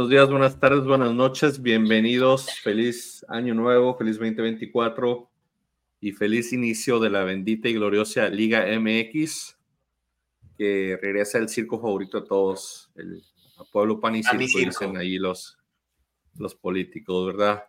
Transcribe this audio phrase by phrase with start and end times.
[0.00, 5.30] Buenos días, buenas tardes, buenas noches, bienvenidos, feliz año nuevo, feliz 2024
[6.00, 9.58] y feliz inicio de la bendita y gloriosa Liga MX,
[10.56, 13.22] que regresa el circo favorito de todos, el
[13.70, 15.58] pueblo pan y circo, dicen ahí los,
[16.38, 17.64] los políticos, ¿verdad?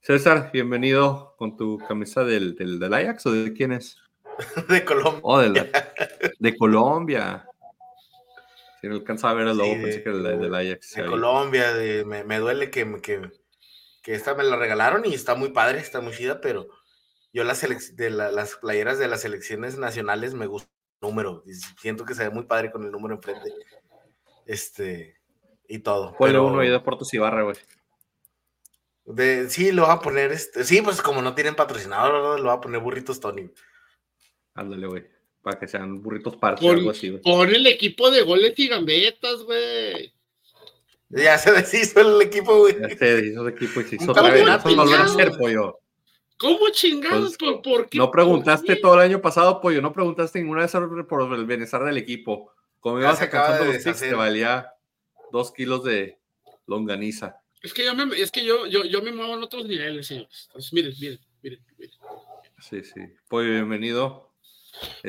[0.00, 3.98] César, bienvenido con tu camisa del, del, Ajax o de quién es?
[4.70, 5.20] De Colombia.
[5.22, 5.70] Oh, de,
[6.38, 7.45] de Colombia.
[8.86, 10.94] Si no alcanzaba a ver el logo, pensé que era del Ajax.
[10.94, 13.32] De Colombia, de, me, me, duele que, que,
[14.00, 16.68] que, esta me la regalaron y está muy padre, está muy chida, pero
[17.32, 21.42] yo las, de las playeras de las selecciones nacionales me gusta el número.
[21.80, 23.52] Siento que se ve muy padre con el número enfrente.
[24.46, 25.16] Este,
[25.66, 26.14] y todo.
[26.20, 27.56] Pero uno ahí de Portos y Barra, güey.
[29.04, 32.54] De, sí, lo va a poner, este, sí, pues como no tienen patrocinador, lo va
[32.54, 33.50] a poner burritos Tony.
[34.54, 35.15] Ándale, güey
[35.46, 37.22] para que sean burritos parches o algo así, güey.
[37.22, 40.12] Pon el equipo de goles y gambetas, güey.
[41.08, 42.74] Ya se deshizo el equipo, güey.
[42.80, 44.44] Ya se deshizo el equipo y se hizo otra vez.
[44.44, 45.78] Eso pollo.
[46.36, 47.36] ¿Cómo chingados?
[47.38, 47.96] Pues, ¿Por, qué?
[47.96, 49.80] No preguntaste todo el año pasado, pollo.
[49.80, 50.72] No preguntaste ninguna vez
[51.08, 52.50] por el bienestar del equipo.
[52.80, 54.72] Como ibas alcanzando los picks, te valía
[55.30, 56.18] dos kilos de
[56.66, 57.36] longaniza.
[57.62, 60.46] Es que yo me, es que yo, yo, yo me muevo en otros niveles, señores.
[60.48, 61.94] Entonces, miren, miren, miren, miren.
[62.58, 63.00] Sí, sí.
[63.28, 64.25] Pollo, bienvenido.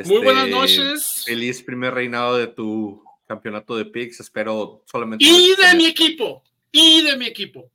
[0.06, 1.24] Muy buenas este, noches.
[1.26, 4.20] Feliz primer reinado de tu campeonato de picks.
[4.20, 5.26] Espero solamente.
[5.26, 6.44] Y de mi equipo.
[6.72, 7.72] Y de mi equipo.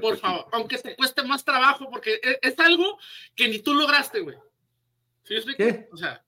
[0.00, 2.98] Por favor, aunque te cueste más trabajo, porque e, es, algo
[3.36, 4.36] que ni tú lograste, güey.
[5.22, 5.88] ¿Sí ¿Qué?
[5.92, 6.24] O sea,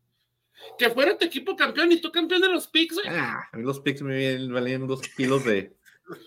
[0.79, 3.09] que fuera tu equipo campeón y tú campeón de los picks, güey.
[3.09, 5.77] Ah, a mí los picks me valían dos kilos de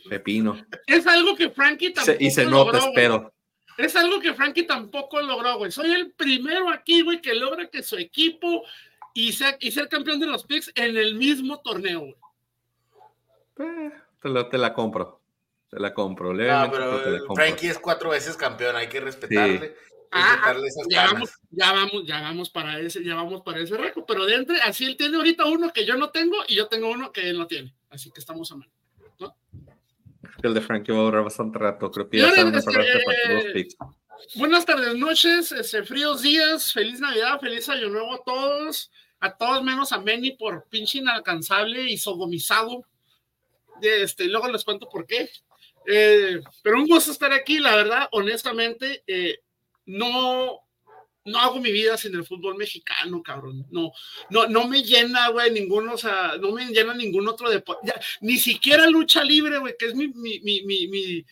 [0.09, 0.65] pepino.
[0.87, 3.32] Es algo que Frankie tampoco Y se nota, espero.
[3.77, 5.71] Es algo que Frankie tampoco logró, güey.
[5.71, 8.63] Soy el primero aquí, güey, que logra que su equipo
[9.13, 12.15] y ser, y ser campeón de los picks en el mismo torneo, güey.
[13.59, 13.91] Eh,
[14.21, 15.21] te, la compro.
[15.69, 16.33] Te la compro.
[16.33, 19.75] No, pero Frankie es cuatro veces campeón, hay que respetarle.
[20.15, 20.55] Ah,
[20.89, 24.35] ya, vamos, ya vamos, ya vamos para ese, ya vamos para ese récord, pero de
[24.35, 27.29] entre, así él tiene ahorita uno que yo no tengo y yo tengo uno que
[27.31, 28.82] él no tiene, así que estamos a mano, ¿no?
[30.47, 31.89] El de Frankie va a durar bastante rato.
[31.91, 33.67] Creo que ya está eh,
[34.35, 39.63] Buenas tardes, noches, este, fríos días, feliz Navidad, feliz Año Nuevo a todos, a todos
[39.63, 42.85] menos a Manny por pinche inalcanzable y sodomizado.
[43.81, 45.29] Este, luego les cuento por qué.
[45.85, 49.39] Eh, pero un gusto estar aquí, la verdad, honestamente, eh,
[49.85, 50.62] no,
[51.25, 53.65] no hago mi vida sin el fútbol mexicano, cabrón.
[53.71, 53.91] No,
[54.29, 57.93] no, no me llena, güey, ninguno, o sea, no me llena ningún otro deporte.
[58.21, 61.25] Ni siquiera lucha libre, güey, que es mi, mi, mi, mi,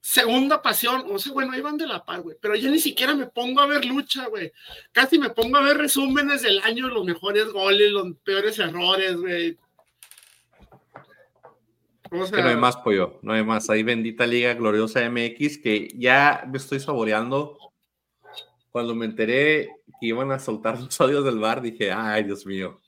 [0.00, 1.04] segunda pasión.
[1.10, 2.36] O sea, bueno, ahí van de la par, güey.
[2.40, 4.52] Pero yo ni siquiera me pongo a ver lucha, güey.
[4.92, 9.58] Casi me pongo a ver resúmenes del año, los mejores goles, los peores errores, güey.
[12.12, 13.70] O sea, que no hay más, pollo, no hay más.
[13.70, 17.59] Ahí bendita Liga Gloriosa MX que ya me estoy saboreando
[18.70, 19.68] cuando me enteré
[20.00, 22.80] que iban a soltar los audios del bar, dije, ay, Dios mío,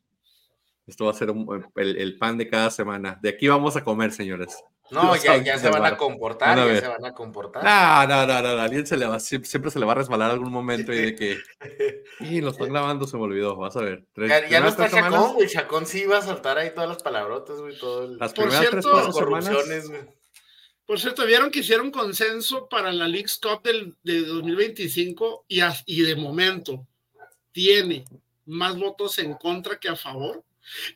[0.86, 1.32] esto va a ser
[1.76, 3.18] el, pan de cada semana.
[3.22, 4.62] De aquí vamos a comer, señores.
[4.90, 7.64] No, ya, se van a comportar, ya se van a comportar.
[7.64, 10.52] No, no, no, no, alguien se le va, siempre se le va a resbalar algún
[10.52, 11.38] momento y de que,
[12.20, 14.04] y lo están grabando, se me olvidó, vas a ver.
[14.50, 17.78] ya, no está Chacón, güey, Chacón sí iba a soltar ahí todas las palabrotas, güey,
[17.78, 19.90] todo Las primeras tres, cuatro semanas.
[20.86, 26.02] Por cierto, vieron que hicieron consenso para la League Cup del, de 2025 y, y
[26.02, 26.86] de momento
[27.52, 28.04] tiene
[28.46, 30.44] más votos en contra que a favor.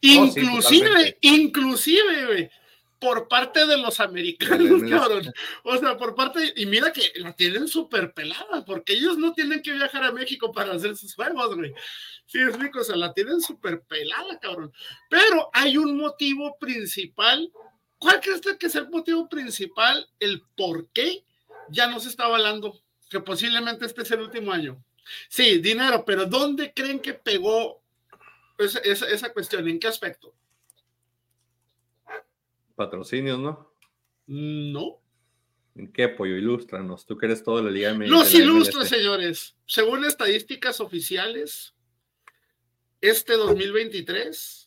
[0.01, 2.51] inclusive, inclusive,
[2.99, 5.33] por parte de los americanos, cabrón.
[5.63, 9.63] O sea, por parte, y mira que la tienen súper pelada, porque ellos no tienen
[9.63, 11.73] que viajar a México para hacer sus juegos, güey.
[12.27, 14.73] Sí, es rico, o sea, la tienen súper pelada, cabrón.
[15.09, 17.50] Pero hay un motivo principal
[17.98, 21.25] ¿Cuál crees que es el motivo principal, el por qué
[21.70, 24.82] ya no se está avalando que posiblemente este es el último año?
[25.28, 27.82] Sí, dinero, pero ¿dónde creen que pegó
[28.58, 29.69] esa, esa, cuestión?
[29.69, 30.34] ¿En qué aspecto?
[32.75, 33.72] Patrocinios, ¿no?
[34.26, 35.00] No.
[35.75, 36.37] ¿En qué apoyo?
[36.37, 37.06] Ilústranos.
[37.06, 38.08] Tú que eres todo la Liga MX.
[38.08, 39.56] Los ilustra, señores.
[39.66, 41.75] Según estadísticas oficiales,
[43.00, 44.66] este 2023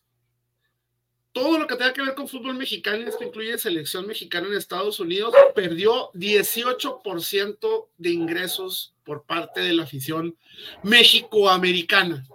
[1.40, 5.00] todo lo que tenga que ver con fútbol mexicano, esto incluye selección mexicana en Estados
[5.00, 10.36] Unidos, perdió 18% de ingresos por parte de la afición
[10.84, 12.28] mexicoamericana.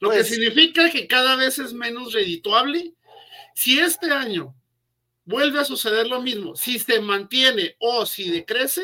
[0.00, 2.92] Lo que pues significa que cada vez es menos redituable.
[3.54, 4.52] Si este año
[5.24, 8.82] vuelve a suceder lo mismo, si se mantiene o si decrece,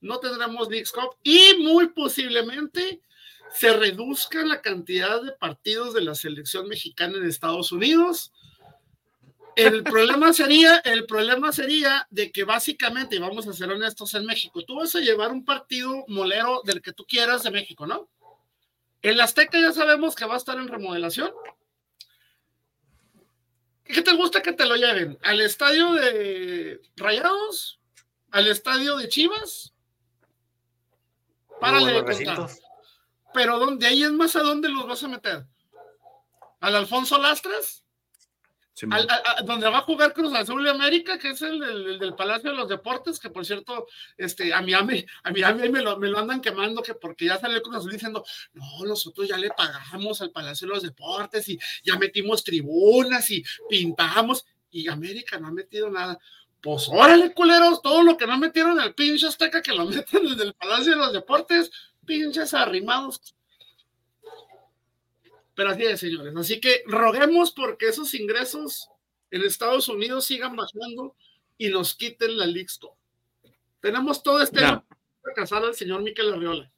[0.00, 3.00] no tendremos League Cup y muy posiblemente
[3.54, 8.32] se reduzca la cantidad de partidos de la selección mexicana en Estados Unidos
[9.56, 14.24] El problema sería, el problema sería de que básicamente, y vamos a ser honestos en
[14.24, 18.08] México, tú vas a llevar un partido molero del que tú quieras de México, ¿no?
[19.02, 21.32] El Azteca ya sabemos que va a estar en remodelación.
[23.84, 25.18] ¿Qué te gusta que te lo lleven?
[25.22, 27.80] ¿Al estadio de Rayados?
[28.30, 29.74] ¿Al estadio de Chivas?
[31.60, 32.48] Párale de contar.
[33.34, 33.86] Pero ¿dónde?
[33.86, 35.46] ahí es más a dónde los vas a meter.
[36.60, 37.82] ¿Al Alfonso Lastras?
[39.44, 42.68] donde va a jugar Cruz Azul de América, que es el, del Palacio de los
[42.68, 43.86] Deportes, que por cierto,
[44.16, 47.62] este, a Miami, a Miami me lo, me lo andan quemando, que porque ya salió
[47.62, 48.24] Cruz Azul diciendo,
[48.54, 53.44] no, nosotros ya le pagamos al Palacio de los Deportes y ya metimos tribunas y
[53.68, 56.18] pintamos, y América no ha metido nada.
[56.60, 60.44] Pues órale, culeros, todo lo que no metieron al pinche Azteca, que lo meten desde
[60.44, 61.70] el Palacio de los Deportes,
[62.06, 63.34] pinches arrimados
[65.54, 66.34] pero así es, señores.
[66.36, 68.88] Así que roguemos porque esos ingresos
[69.30, 71.14] en Estados Unidos sigan bajando
[71.58, 72.68] y nos quiten la League
[73.80, 74.84] Tenemos todo este no.
[75.22, 76.70] para casar al señor Miquel Arriola.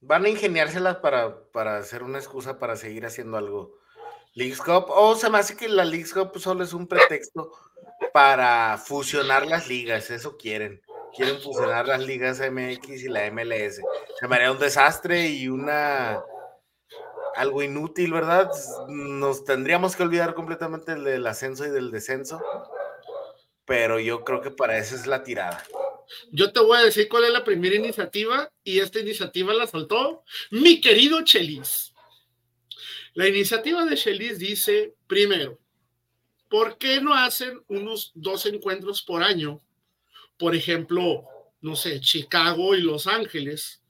[0.00, 3.78] Van a ingeniárselas para, para hacer una excusa para seguir haciendo algo.
[4.34, 7.50] League Cup, o se me hace que la League Cup solo es un pretexto
[8.12, 10.80] para fusionar las ligas, eso quieren.
[11.18, 13.80] Quieren fusionar las ligas MX y la MLS.
[14.20, 16.22] Se me haría un desastre y una
[17.34, 18.48] algo inútil, ¿verdad?
[18.88, 22.40] Nos tendríamos que olvidar completamente del ascenso y del descenso,
[23.64, 25.64] pero yo creo que para eso es la tirada.
[26.30, 30.22] Yo te voy a decir cuál es la primera iniciativa y esta iniciativa la saltó
[30.52, 31.92] mi querido Chelis.
[33.14, 35.58] La iniciativa de Chelis dice, primero,
[36.48, 39.60] ¿por qué no hacen unos dos encuentros por año?
[40.38, 41.24] Por ejemplo,
[41.60, 43.82] no sé, Chicago y Los Ángeles,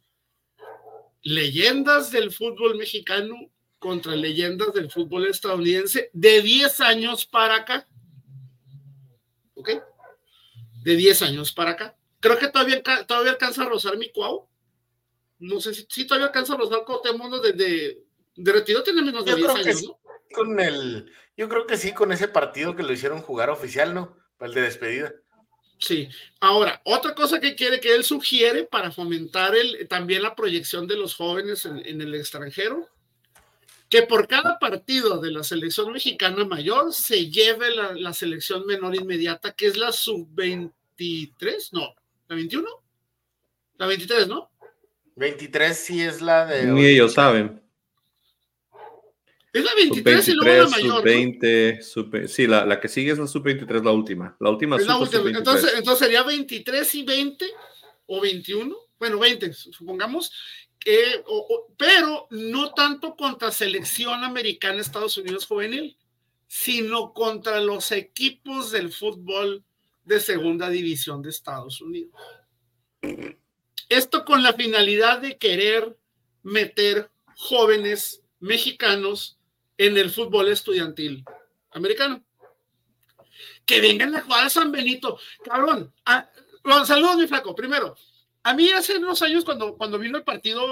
[1.22, 7.88] leyendas del fútbol mexicano contra leyendas del fútbol estadounidense de 10 años para acá.
[9.54, 9.70] ¿Ok?
[10.82, 11.96] De 10 años para acá.
[12.20, 14.48] Creo que todavía, todavía alcanza a rozar mi cuau.
[15.38, 18.02] No sé si, todavía alcanza a rozar Cotemondo desde
[18.38, 20.00] de retiro tiene menos de 10 años, ¿no?
[20.32, 24.16] Con el, yo creo que sí, con ese partido que lo hicieron jugar oficial, ¿no?
[24.40, 25.12] El de despedida.
[25.78, 26.08] Sí.
[26.40, 30.96] Ahora, otra cosa que quiere que él sugiere para fomentar el, también la proyección de
[30.96, 32.88] los jóvenes en, el extranjero,
[33.88, 39.52] que por cada partido de la selección mexicana mayor se lleve la, selección menor inmediata,
[39.52, 41.94] que es la sub-23, no,
[42.28, 42.69] la 21,
[43.76, 44.50] la 23, ¿no?
[45.16, 46.66] 23 sí es la de...
[46.66, 47.60] Ni ellos saben.
[49.58, 50.96] Es la 23 y luego la mayor.
[51.81, 54.37] Sub 20, sí, la, la, que sigue es la sub 23, la última.
[54.38, 55.31] La última es la última.
[55.31, 57.46] Entonces, entonces sería 23 y 20
[58.06, 60.32] o 21, bueno, 20, supongamos,
[61.76, 65.96] pero no tanto contra selección americana Estados Unidos juvenil,
[66.46, 69.64] sino contra los equipos del fútbol
[70.04, 72.14] de segunda división de Estados Unidos.
[73.88, 75.96] Esto con la finalidad de querer
[76.43, 79.38] meter jóvenes mexicanos
[79.78, 81.25] en el fútbol estudiantil
[81.70, 82.23] americano.
[83.64, 85.18] Que vengan a jugar a San Benito.
[85.44, 85.94] Cabrón,
[86.85, 87.54] saludos, mi flaco.
[87.54, 87.97] Primero,
[88.42, 90.66] a mí hace unos años, cuando, cuando vino el partido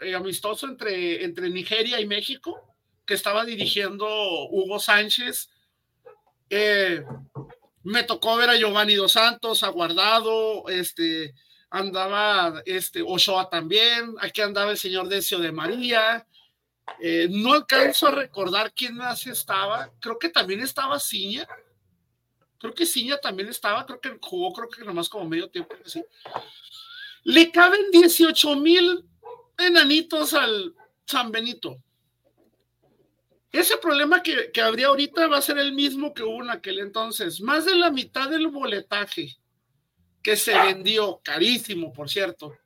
[0.00, 2.60] eh, amistoso entre, entre Nigeria y México,
[3.06, 4.06] que estaba dirigiendo
[4.50, 5.50] Hugo Sánchez,
[6.50, 7.02] eh,
[7.84, 11.34] me tocó ver a Giovanni Dos Santos, a Guardado, este,
[11.70, 16.26] andaba este, Ochoa también, aquí andaba el señor Decio de María,
[17.00, 19.90] eh, no alcanzo a recordar quién más estaba.
[20.00, 21.46] Creo que también estaba Ciña.
[22.58, 23.84] Creo que Ciña también estaba.
[23.86, 25.74] Creo que jugó, creo que nomás como medio tiempo.
[27.24, 29.04] Le caben 18 mil
[29.58, 30.74] enanitos al
[31.06, 31.76] San Benito.
[33.50, 36.78] Ese problema que, que, habría ahorita va a ser el mismo que hubo en aquel
[36.78, 37.40] entonces.
[37.40, 39.36] Más de la mitad del boletaje
[40.22, 42.56] que se vendió, carísimo, por cierto,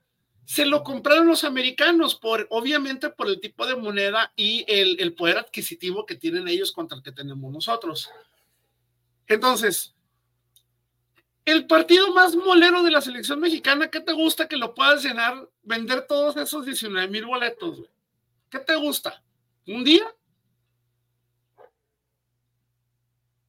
[0.47, 5.39] se lo compraron los americanos, por, obviamente por el tipo de moneda y el, poder
[5.39, 8.09] adquisitivo que tienen ellos contra el que tenemos nosotros.
[9.27, 9.93] Entonces,
[11.43, 15.49] el partido más molero de la selección mexicana, ¿qué te gusta que lo puedas llenar,
[15.63, 17.81] vender todos esos 19 mil boletos?
[18.49, 19.21] ¿Qué te gusta?
[19.67, 20.15] ¿Un día?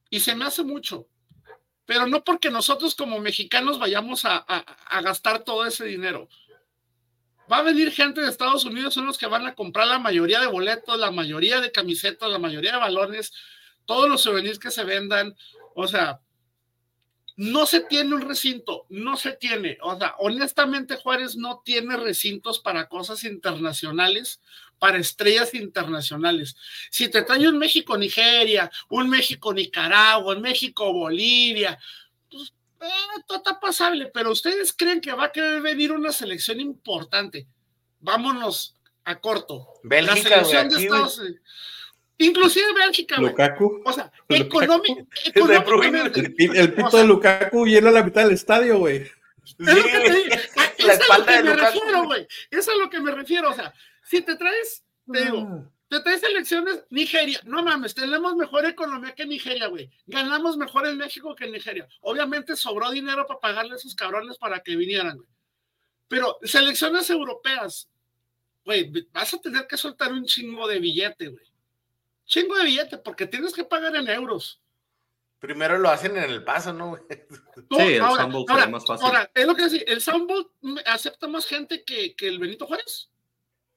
[0.09, 1.07] Y se me hace mucho,
[1.85, 6.27] pero no porque nosotros como mexicanos vayamos a, a gastar todo ese dinero
[7.51, 10.39] va a venir gente de Estados Unidos, son los que van a comprar la mayoría
[10.39, 13.33] de boletos, la mayoría de camisetas, la mayoría de balones,
[13.85, 15.35] todos los souvenirs que se vendan.
[15.75, 16.19] O sea,
[17.37, 19.77] no se tiene un recinto, no se tiene.
[19.81, 24.41] O sea, honestamente Juárez no tiene recintos para cosas internacionales
[24.79, 26.55] para estrellas internacionales.
[26.89, 31.77] Si te trae un México-Nigeria, un México-Nicaragua, un México-Bolivia,
[32.81, 37.47] eh, todo está pasable, pero ustedes creen que va a querer venir una selección importante.
[37.99, 39.67] Vámonos a corto.
[39.83, 41.41] Bélgica, la selección de Estados Unidos.
[42.17, 43.29] Inclusive Bélgica, güey.
[43.29, 43.81] Lukaku.
[43.85, 46.33] O sea, económico, económicamente.
[46.37, 49.09] El, el pito de Lukaku llena la mitad del estadio, güey.
[49.57, 50.35] Es lo que te digo.
[50.77, 52.27] Es a lo que me refiero, güey.
[52.51, 53.49] Es a lo que me refiero.
[53.49, 57.41] O sea, si te traes, te digo, te traes elecciones, Nigeria.
[57.45, 59.89] No mames, tenemos mejor economía que Nigeria, güey.
[60.05, 61.87] Ganamos mejor en México que en Nigeria.
[62.01, 65.29] Obviamente sobró dinero para pagarle a esos cabrones para que vinieran, güey.
[66.07, 67.89] Pero selecciones europeas,
[68.63, 71.45] güey, vas a tener que soltar un chingo de billete, güey.
[72.25, 74.61] Chingo de billete, porque tienes que pagar en euros.
[75.39, 76.89] Primero lo hacen en el paso, ¿no?
[76.89, 77.01] güey?
[77.71, 79.07] Sí, el ahora, sería más fácil.
[79.07, 80.51] ahora, es lo que decía, el Soundbowl
[80.85, 83.09] acepta más gente que, que el Benito Juárez.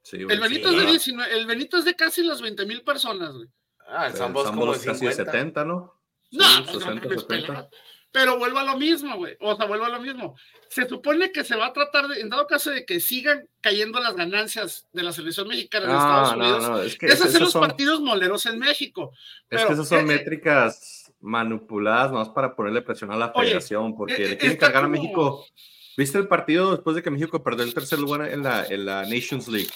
[0.02, 0.90] Sí, güey, El Benito, sí, es de claro.
[0.90, 3.48] 19 el Benito es de casi las 20 mil personas, güey.
[3.86, 5.24] Ah, el Sambol como es casi 50.
[5.32, 5.94] 70, ¿no?
[6.30, 7.46] No, Sí, pues, no 60, mames, 70.
[7.46, 7.70] pelada.
[8.12, 9.36] Pero vuelvo a lo mismo, güey.
[9.40, 10.36] O sea, vuelvo a lo mismo.
[10.68, 14.00] Se supone que se va a tratar de, en dado caso de que sigan cayendo
[14.00, 17.28] las ganancias de la selección mexicana Estados No, no, Unidos, no, es que es esas
[17.28, 19.12] hacer los son, partidos moleros en México.
[19.14, 23.32] es pero, que esas son eh, eh, métricas manipuladas más para ponerle presión a la
[23.34, 25.46] Oye, federación, porque eh, le quieren está cargar a México.
[25.96, 29.02] ¿Viste el partido después de que México perdió el tercer lugar en la, en la
[29.02, 29.70] Nations League?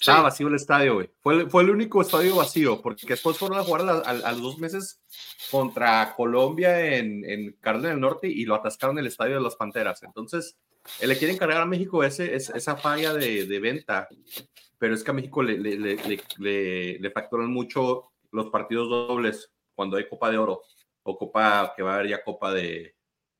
[0.00, 0.22] Estaba Sí.
[0.24, 1.10] vacío el estadio, güey.
[1.20, 4.32] Fue, el- fue el único estadio vacío, porque después fueron a jugar a, a- a
[4.32, 5.00] los dos meses
[5.50, 10.02] contra Colombia en, en Carolina del Norte y lo atascaron el estadio de las Panteras.
[10.02, 10.56] Entonces,
[11.00, 14.08] eh, le quieren cargar a México ese, es- esa falla de, de venta,
[14.78, 18.88] pero es que a México le, le, le, le- le- le facturan mucho los partidos
[18.88, 20.62] dobles cuando hay Copa de Oro
[21.04, 22.96] o Copa, que va a haber ya Copa de,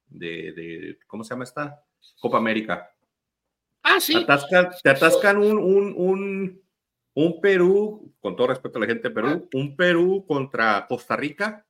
[0.06, 1.82] de, de ¿cómo se llama esta?
[2.20, 2.90] Copa América.
[3.82, 4.14] Ah, sí.
[4.14, 6.62] Atascan- te atascan un, un, un,
[7.14, 11.66] un Perú, con todo respeto a la gente de Perú, un Perú contra Costa Rica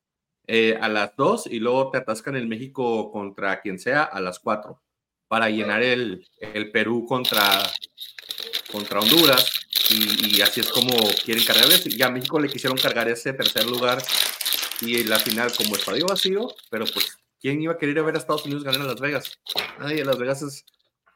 [0.46, 4.38] eh, a las 2 y luego te atascan el México contra quien sea a las
[4.40, 4.80] 4
[5.28, 7.62] para llenar el, el Perú contra,
[8.70, 9.50] contra Honduras
[9.90, 10.92] y, y así es como
[11.24, 11.86] quieren cargarles.
[11.86, 14.02] Y a México le quisieron cargar ese tercer lugar
[14.82, 18.04] y en la final como estadio vacío, pero pues ¿quién iba a querer ir a
[18.04, 19.38] ver a Estados Unidos ganar en Las Vegas?
[19.78, 20.64] Nadie, Las Vegas es...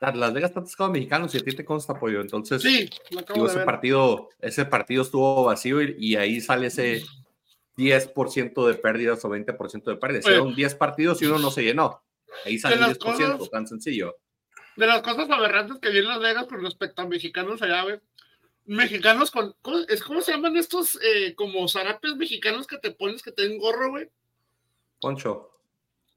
[0.01, 2.91] Las Vegas está atascado mexicanos y a ti te consta apoyo, entonces Sí,
[3.33, 3.65] digo, ese ver.
[3.65, 7.03] partido, ese partido estuvo vacío y, y ahí sale ese
[7.79, 10.27] 10% de pérdidas o 20% de pérdidas.
[10.27, 12.03] Eran 10 partidos y uno no se llenó.
[12.45, 14.17] Ahí sale las 10%, cosas- tan sencillo.
[14.77, 17.99] De las cosas aberrantes que vi en Las Vegas con respecto a mexicanos allá, güey.
[18.67, 19.55] Mexicanos con.
[19.63, 23.59] ¿cómo, es, ¿Cómo se llaman estos eh, como zarapes mexicanos que te pones que tienen
[23.59, 24.11] gorro, güey?
[25.01, 25.56] Poncho,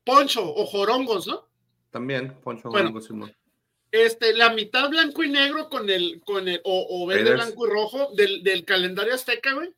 [0.10, 1.48] Poncho o jorongos, ¿no?
[1.92, 2.70] también, Poncho.
[2.70, 2.90] Bueno.
[2.90, 3.36] Gómez Simón.
[3.92, 7.46] Este, la mitad blanco y negro con el, con el, o, o verde, Raiders.
[7.48, 9.70] blanco y rojo del, del calendario azteca, güey.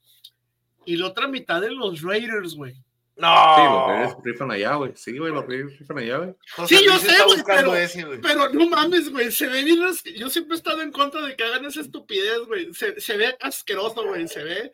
[0.85, 2.73] Y la otra mitad de los Raiders, güey.
[3.15, 3.27] No.
[3.55, 4.91] Sí, los Raiders rifan allá, güey.
[4.95, 6.33] Sí, güey, los Raiders rifan allá, güey.
[6.67, 8.19] Sí, yo sé, güey, pero- ese, güey.
[8.19, 9.79] Pero no mames, güey, se ve bien.
[10.17, 12.73] Yo siempre he estado en contra de que hagan esa estupidez, güey.
[12.73, 14.27] Se, se ve asqueroso, güey.
[14.27, 14.71] Se ve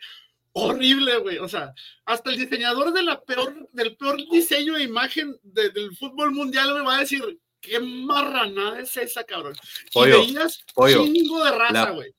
[0.58, 1.38] horrible, güey.
[1.40, 1.74] O sea,
[2.06, 6.74] hasta el diseñador de la peor, del peor diseño de imagen de- del fútbol mundial
[6.74, 9.56] me va a decir qué marranada es esa, cabrón.
[9.94, 12.14] Pollo, y veías pollo, chingo de raza, güey.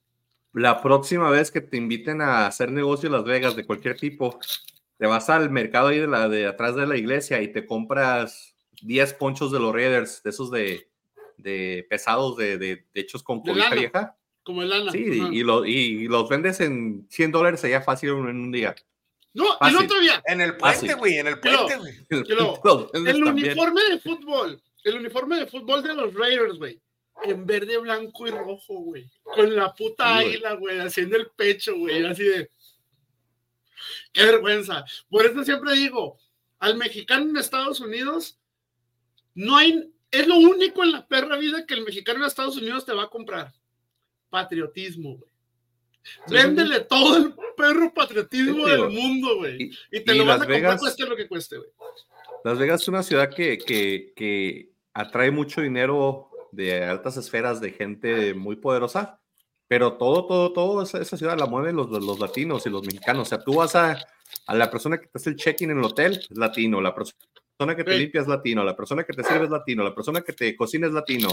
[0.55, 4.39] La próxima vez que te inviten a hacer negocio en Las Vegas de cualquier tipo,
[4.99, 8.55] te vas al mercado ahí de, la, de atrás de la iglesia y te compras
[8.83, 10.89] 10 ponchos de los Raiders, de esos de,
[11.37, 14.17] de pesados, de, de, de hechos con cobija vieja.
[14.49, 14.91] Como el Ana.
[14.93, 15.29] Sí, Ajá.
[15.31, 18.75] y, lo- y los vendes en 100 dólares allá fácil en un día.
[19.35, 19.77] No, y fácil.
[19.77, 20.23] no todavía.
[20.25, 21.95] En el puente, güey, en el puente, güey.
[22.09, 26.81] El uniforme de fútbol, el uniforme de fútbol de los Raiders, güey.
[27.25, 29.11] En verde, blanco y rojo, güey.
[29.23, 30.27] Con la puta Sí, güey.
[30.37, 32.07] águila, güey, haciendo el pecho, güey.
[32.07, 32.51] Así de.
[34.15, 34.83] Qué vergüenza.
[35.11, 36.19] Por eso siempre digo,
[36.59, 38.39] al mexicano en Estados Unidos,
[39.35, 39.93] no hay.
[40.11, 43.03] Es lo único en la perra vida que el mexicano en Estados Unidos te va
[43.03, 43.53] a comprar.
[44.31, 45.31] Patriotismo, güey.
[46.29, 49.63] Véndele todo el perro patriotismo Sí, del mundo, güey.
[49.91, 51.69] Y, Y te y lo vas Las a comprar Vegas- cueste lo que cueste, güey.
[52.45, 57.73] Las Vegas es una ciudad que, que, que atrae mucho dinero de altas esferas de
[57.73, 59.21] gente muy poderosa,
[59.67, 63.27] pero todo, todo, todo esa, esa ciudad la mueven los, los latinos y los mexicanos.
[63.27, 63.99] O sea, tú vas a,
[64.47, 67.77] a la persona que te hace el check-in en el hotel, es latino, la persona
[67.77, 67.99] que te Sí.
[67.99, 70.87] limpia es latino, la persona que te sirve es latino, la persona que te cocina
[70.87, 71.29] es latino.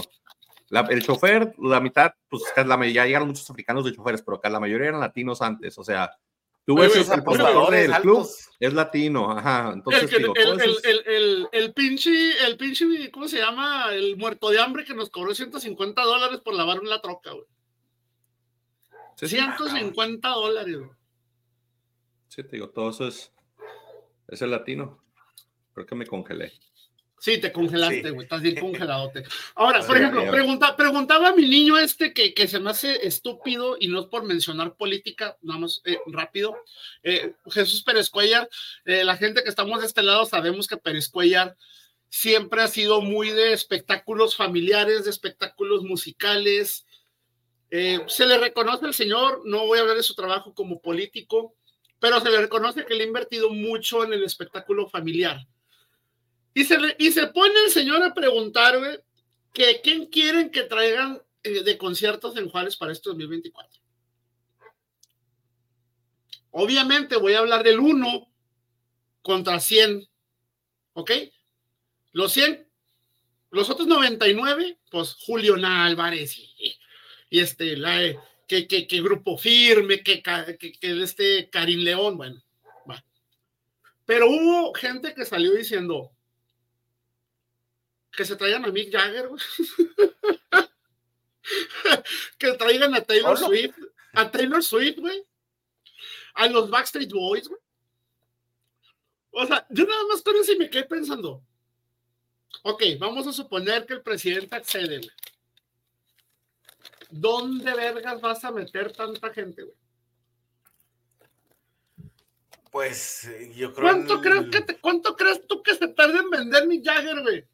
[0.68, 4.50] La- el chofer, la mitad, pues la, ya llegaron muchos africanos de choferes, pero acá
[4.50, 5.78] la mayoría eran latinos antes.
[5.78, 6.10] O sea,
[6.64, 9.70] tú ves el, apostadores del club, es latino, ajá.
[9.72, 13.92] Entonces, el, digo, el, el, el pinche, el pinche, ¿cómo se llama?
[13.92, 17.46] El muerto de hambre que nos cobró 150 dólares por lavar una troca, güey.
[19.16, 20.78] 150 dólares.
[22.28, 23.32] Sí, te digo, todo eso es,
[24.28, 25.02] es el latino.
[25.72, 26.52] Creo que me congelé.
[27.18, 28.24] Sí, te congelaste, güey.
[28.24, 29.24] Estás bien congeladote.
[29.54, 33.76] Ahora, por ejemplo, pregunta, preguntaba a mi niño este que, que, se me hace estúpido
[33.80, 36.56] y no es por mencionar política, vamos eh, rápido.
[37.02, 38.48] Eh, Jesús Pérez Cuellar,
[38.84, 41.56] eh, la gente que estamos de este lado sabemos que Pérez Cuellar
[42.08, 46.86] siempre ha sido muy de espectáculos familiares, de espectáculos musicales.
[47.70, 51.54] se le reconoce al señor, no voy a hablar de su trabajo como político,
[51.98, 55.46] pero se le reconoce que le ha invertido mucho en el espectáculo familiar
[56.56, 58.98] y se, y se pone el señor a preguntar, güey,
[59.52, 63.78] que quién quieren que traigan eh, de conciertos en Juárez para este 2024.
[66.52, 68.32] Obviamente voy a hablar del 1
[69.20, 70.08] contra 100,
[70.94, 71.10] ¿ok?
[72.12, 72.66] Los 100,
[73.50, 76.78] los otros 99, pues Julio Álvarez y,
[77.28, 82.42] este, la, eh, que, que, Grupo Firme, que, que, que este Karim León, bueno,
[82.90, 83.04] va.
[84.06, 86.15] Pero hubo gente que salió diciendo,
[88.16, 89.28] que se traigan a Mick Jagger,
[92.38, 93.76] que traigan a Taylor Swift,
[94.14, 95.24] a Taylor Swift, güey.
[96.34, 97.60] A los Backstreet Boys, güey.
[99.30, 101.42] O sea, yo nada más con eso y me quedé pensando.
[102.62, 105.10] Ok, vamos a suponer que el presidente accede, güey.
[107.10, 109.76] ¿Dónde vergas vas a meter tanta gente, güey?
[112.70, 113.88] Pues eh, yo creo.
[113.88, 117.46] ¿Cuánto, crees que te, ¿Cuánto crees tú que se tarde en vender mi Jagger, güey?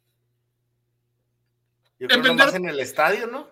[2.09, 3.49] Yo creo más en el estadio, ¿no?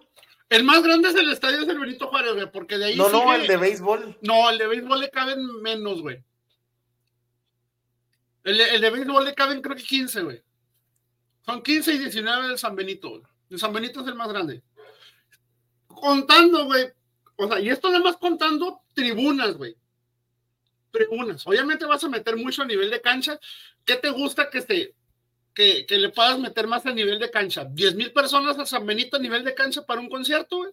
[0.50, 2.96] El más grande es el estadio del Benito Juárez, güey, porque de ahí.
[2.98, 4.18] No, no, el de béisbol.
[4.22, 6.22] No, el de béisbol le caben menos, güey.
[8.44, 10.44] El, el, de béisbol le caben creo que 15, güey.
[11.46, 13.22] Son 15 y 19 del San Benito, güey.
[13.50, 14.62] El San Benito es el más grande.
[15.88, 16.92] Contando, güey.
[17.38, 19.78] O sea, y esto nada más contando tribunas, güey.
[20.92, 21.48] Tribunas.
[21.48, 23.40] Obviamente vas a meter mucho a nivel de cancha.
[23.86, 24.94] ¿Qué te gusta que se
[25.54, 27.66] que, le puedas meter más a nivel de cancha.
[27.66, 30.72] ¿10 mil personas a San Benito a nivel de cancha para un concierto, güey?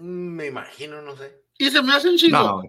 [0.00, 1.42] Mm, me imagino, no sé.
[1.58, 2.62] Y se me hace un chingo.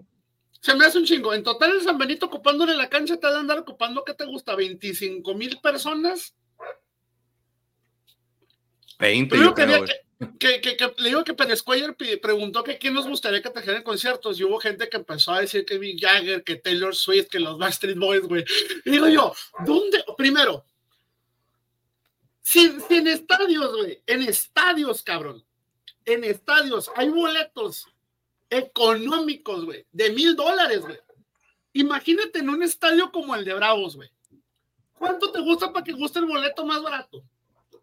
[0.60, 1.34] Se me hace un chingo.
[1.34, 4.24] En total, el San Benito ocupándole la cancha te va a andar ocupando, ¿qué te
[4.24, 4.54] gusta?
[4.54, 6.34] ¿25 mil personas?
[8.98, 9.36] 20,
[10.38, 13.82] que, que, que, le digo que Pérez Cuellar preguntó que quién nos gustaría que trajeran
[13.82, 17.38] conciertos y hubo gente que empezó a decir que Mick Jagger, que Taylor Swift, que
[17.38, 18.42] los Backstreet Boys, güey.
[18.86, 19.34] Y digo yo,
[19.66, 20.02] ¿dónde?
[20.16, 20.64] Primero,
[22.46, 24.00] sin, en estadios, güey.
[24.06, 25.44] En estadios, cabrón.
[26.04, 26.88] En estadios.
[26.94, 27.88] Hay boletos
[28.48, 29.84] económicos, güey.
[29.90, 30.98] De mil dólares, güey.
[31.72, 34.08] Imagínate en un estadio como el de Bravos, güey.
[34.96, 37.24] ¿Cuánto te gusta para que guste el boleto más barato?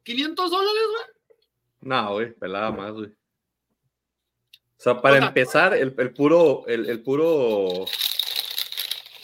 [0.06, 1.38] ¿500 dólares, güey?
[1.82, 3.08] No, güey, pelada más, güey.
[3.08, 7.86] O sea, para empezar, el, el, puro, el, el puro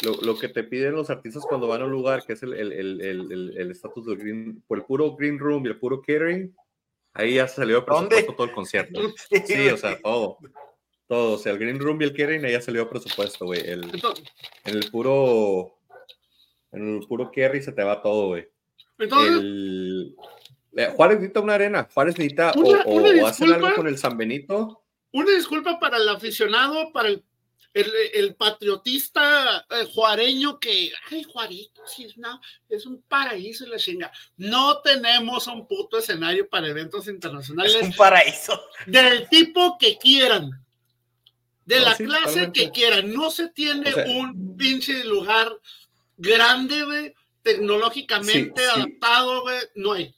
[0.02, 4.06] lo, que te piden los artistas cuando van a un lugar, que es el estatus
[4.06, 6.56] del green, por el puro green room y el puro catering,
[7.14, 9.02] ahí ya salió presupuesto todo el concierto.
[9.46, 10.38] Sí, o sea, todo.
[11.08, 13.62] Todo, o sea, el green room y el catering, ahí ya salió presupuesto, güey.
[13.62, 13.84] El,
[14.66, 15.78] en el puro,
[16.72, 18.48] en el puro carry se te va todo, güey.
[19.00, 20.16] El,
[20.76, 24.84] eh, Juárez necesita una arena, Juárez necesita o, o hacen algo con el San Benito.
[25.12, 27.24] Una disculpa para el aficionado, para el
[27.74, 32.16] el, patriotista eh, juareño que, ay, Juarito, sí, es,
[32.70, 34.12] es un paraíso la chinga.
[34.38, 37.76] No tenemos un puto escenario para eventos internacionales.
[37.76, 38.60] Es un paraíso.
[38.86, 40.66] Del tipo que quieran.
[41.66, 43.14] De la clase que quieran.
[43.14, 45.56] No se tiene un pinche lugar
[46.18, 49.44] grande, tecnológicamente adaptado,
[49.76, 50.14] no hay.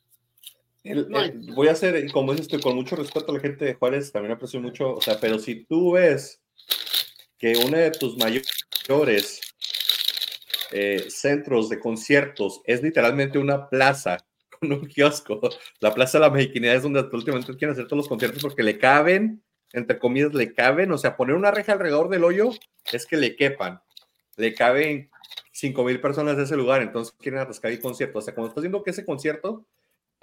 [1.54, 4.34] voy a hacer, como dices, estoy con mucho respeto a la gente de Juárez, también
[4.34, 6.42] aprecio mucho, o sea, pero si tú ves
[7.42, 9.42] que uno de tus mayores
[10.72, 14.20] eh, centros de conciertos es literalmente una plaza
[14.60, 15.42] con un kiosco.
[15.80, 18.78] La Plaza de la Mexicanidad es donde últimamente quieren hacer todos los conciertos porque le
[18.78, 22.52] caben, entre comillas, le caben, o sea, poner una reja alrededor del hoyo
[22.94, 23.82] es que le quepan.
[24.38, 25.10] Le caben
[25.52, 28.24] 5 mil personas de ese lugar, entonces quieren atascar y conciertos.
[28.24, 29.66] O sea, cuando estás viendo que ese concierto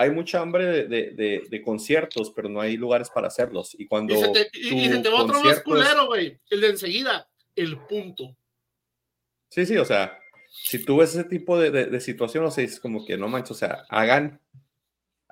[0.01, 3.75] hay mucha hambre de, de, conciertos, pero no hay lugares para hacerlos.
[3.77, 4.15] Y cuando.
[4.15, 6.39] Y se te, y, se te va otro más culero, güey.
[6.49, 8.37] El de enseguida, el punto.
[9.49, 10.17] Sí, sí, o sea,
[10.51, 13.51] si tú ves ese tipo de, de, situación, o sea, es como que no manches,
[13.51, 14.41] o sea, hagan.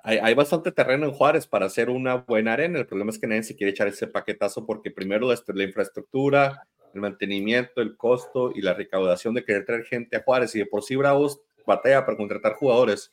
[0.03, 2.79] Hay, hay, bastante terreno en Juárez para hacer una buena arena.
[2.79, 6.67] El problema es que nadie se quiere echar ese paquetazo porque primero este, la infraestructura,
[6.93, 10.55] el mantenimiento, el costo y la recaudación de querer traer gente a Juárez.
[10.55, 13.11] Y de por sí Bravos batalla para contratar jugadores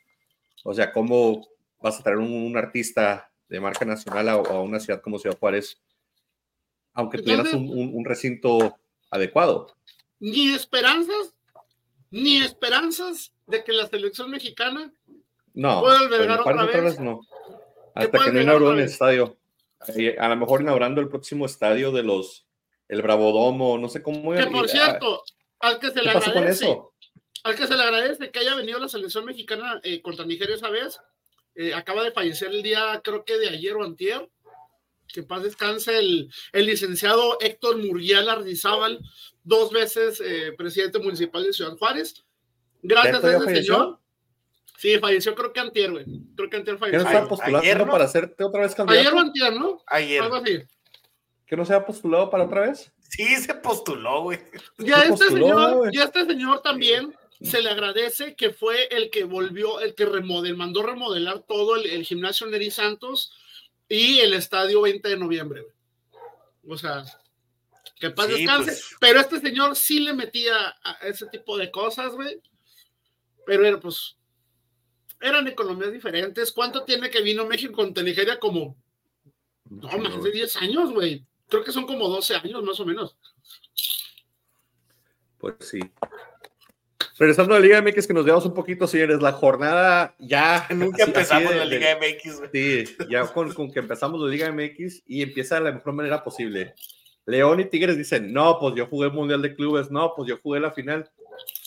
[0.63, 1.47] o sea, ¿cómo
[1.81, 5.81] vas a traer un, artista de marca nacional a, una ciudad como Ciudad Juárez
[6.95, 8.79] aunque tuvieras un, un, recinto
[9.11, 9.75] adecuado.
[10.21, 11.35] Ni esperanzas,
[12.11, 14.93] ni esperanzas de que la selección mexicana
[15.55, 17.01] no, pueda albergar otra, vez.
[17.01, 17.21] no.
[17.95, 19.37] Hasta que no inauguró el estadio.
[20.19, 22.47] A lo mejor inaugurando el próximo estadio de los,
[22.89, 24.33] el Bravodomo, no sé cómo.
[24.33, 25.23] Que por cierto,
[25.61, 26.79] al que se le agradece,
[27.45, 30.71] al que se le agradece que haya venido la selección mexicana eh, contra Nigeria esa
[30.71, 30.99] vez,
[31.55, 34.29] eh, acaba de fallecer el día, creo que de ayer o antier,
[35.07, 38.99] que paz descanse el, el licenciado Héctor Muriel Ardizábal,
[39.45, 42.25] dos veces eh, presidente municipal de Ciudad Juárez.
[42.83, 44.01] Gracias a ese señor.
[44.79, 46.05] Sí, falleció creo que antier, güey.
[46.35, 46.99] Creo que antier falleció.
[46.99, 49.01] ¿Qué no se ha postulado para hacerte otra vez candidato?
[49.01, 49.83] Ayer o antier, ¿no?
[49.87, 50.23] Ayer.
[50.23, 50.63] Algo así.
[51.47, 52.91] ¿Que no se ha postulado para otra vez?
[53.09, 54.41] Sí, se postuló, güey.
[54.79, 59.81] Ya este señor, ya este señor también se le agradece que fue el que volvió,
[59.81, 63.33] el que remodel, mandó remodelar todo el, gimnasio Neri Santos
[63.89, 65.67] y el estadio 20 de noviembre.
[66.67, 67.05] O sea,
[67.97, 68.73] que paz descanse.
[68.73, 68.97] Pues.
[68.99, 72.41] Pero este señor sí le metía a ese tipo de cosas, güey.
[73.47, 74.17] Pero era, pues,
[75.21, 76.51] eran economías diferentes.
[76.53, 78.39] ¿Cuánto tiene que vino México contra Nigeria?
[78.39, 78.77] Como,
[79.69, 81.25] no, más de 10 años, güey.
[81.49, 83.17] Creo que son como 12 años, más o menos.
[85.39, 85.81] Pues sí.
[87.17, 90.67] Regresando a la Liga MX, que nos veamos un poquito, señores, la jornada ya.
[90.75, 92.43] Nunca empezamos la Liga MX.
[92.53, 96.25] Sí, ya con, con, que empezamos la Liga MX y empieza de la mejor manera
[96.25, 96.75] posible.
[97.27, 100.39] León y Tigres dicen, no, pues yo jugué el Mundial de Clubes, no, pues yo
[100.43, 101.11] jugué la final.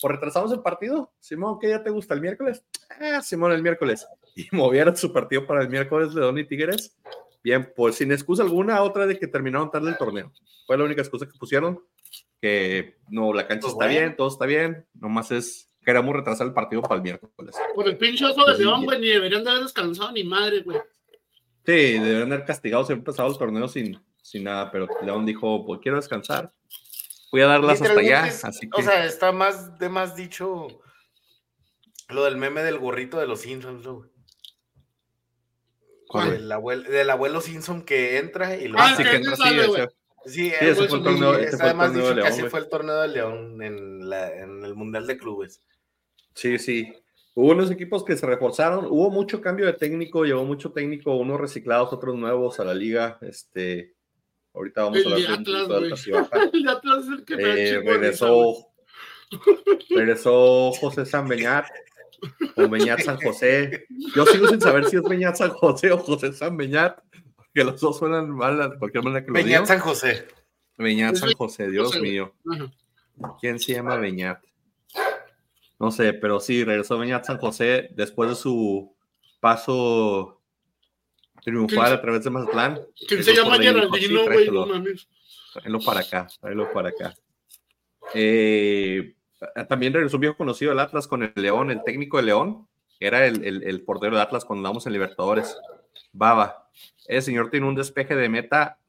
[0.01, 1.11] ¿Por retrasamos el partido?
[1.19, 2.63] Simón, ¿qué ya te gusta el miércoles?
[2.99, 4.05] Ah, Simón, el miércoles.
[4.35, 6.95] Y movieron su partido para el miércoles León y Tigres.
[7.43, 10.31] Bien, pues sin excusa alguna, otra de que terminaron tarde el torneo.
[10.65, 11.81] Fue la única excusa que pusieron
[12.41, 16.53] que no, la cancha pues está bien, todo está bien, nomás es queremos retrasar el
[16.53, 17.55] partido para el miércoles.
[17.73, 20.77] Por el pinche oso de León, güey, ni deberían de haber descansado ni madre, güey.
[21.65, 25.65] Sí, deberían haber castigado, se han empezado el torneo sin, sin nada, pero León dijo,
[25.65, 26.53] pues quiero descansar,
[27.31, 28.23] voy a darlas hasta allá.
[28.25, 28.81] Así que...
[28.81, 30.67] O sea, está más de más dicho
[32.09, 34.09] lo del meme del gorrito de los Simpsons, güey.
[36.29, 39.35] Del abuelo, del abuelo Simpson que entra y lo ah, sí, que entra,
[40.27, 43.61] sí, Sí, ese fue el torneo, además dicho que así fue el torneo de León
[43.61, 45.63] en, el Mundial de Clubes.
[46.33, 46.93] Sí, sí.
[47.33, 51.39] Hubo unos equipos que se reforzaron, hubo mucho cambio de técnico, llegó mucho técnico, unos
[51.39, 53.19] reciclados, otros nuevos a la liga.
[53.21, 53.95] Este,
[54.53, 56.07] ahorita vamos a hablar de Atlas,
[56.53, 58.55] El Atlas es el que eh, regresó,
[59.89, 61.67] regresó José San Beñat
[62.55, 63.85] o Beñat San José.
[64.15, 66.99] Yo sigo sin saber si es Beñat San José o José San Beñat
[67.57, 70.27] que los dos suenan mal de cualquier manera que lo Beñat San José.
[70.77, 72.35] Beñat San José, Dios mío.
[73.41, 74.43] ¿Quién se llama Beñat?
[75.79, 78.95] No sé, pero sí, regresó Beñat San José después de su
[79.39, 80.39] paso
[81.43, 82.79] triunfal a través de Mazatlán.
[83.07, 84.51] ¿Quién se llama Geraldino, güey?
[84.51, 84.67] No
[85.53, 87.15] Tráelo para acá, tráelo para acá.
[88.13, 89.15] Eh,
[89.67, 92.67] también regresó un viejo conocido del Atlas con el León, el técnico de León,
[92.99, 95.57] era el, el, el portero de Atlas cuando andamos en Libertadores.
[96.11, 96.69] Baba.
[97.07, 98.79] El señor tiene un despeje de meta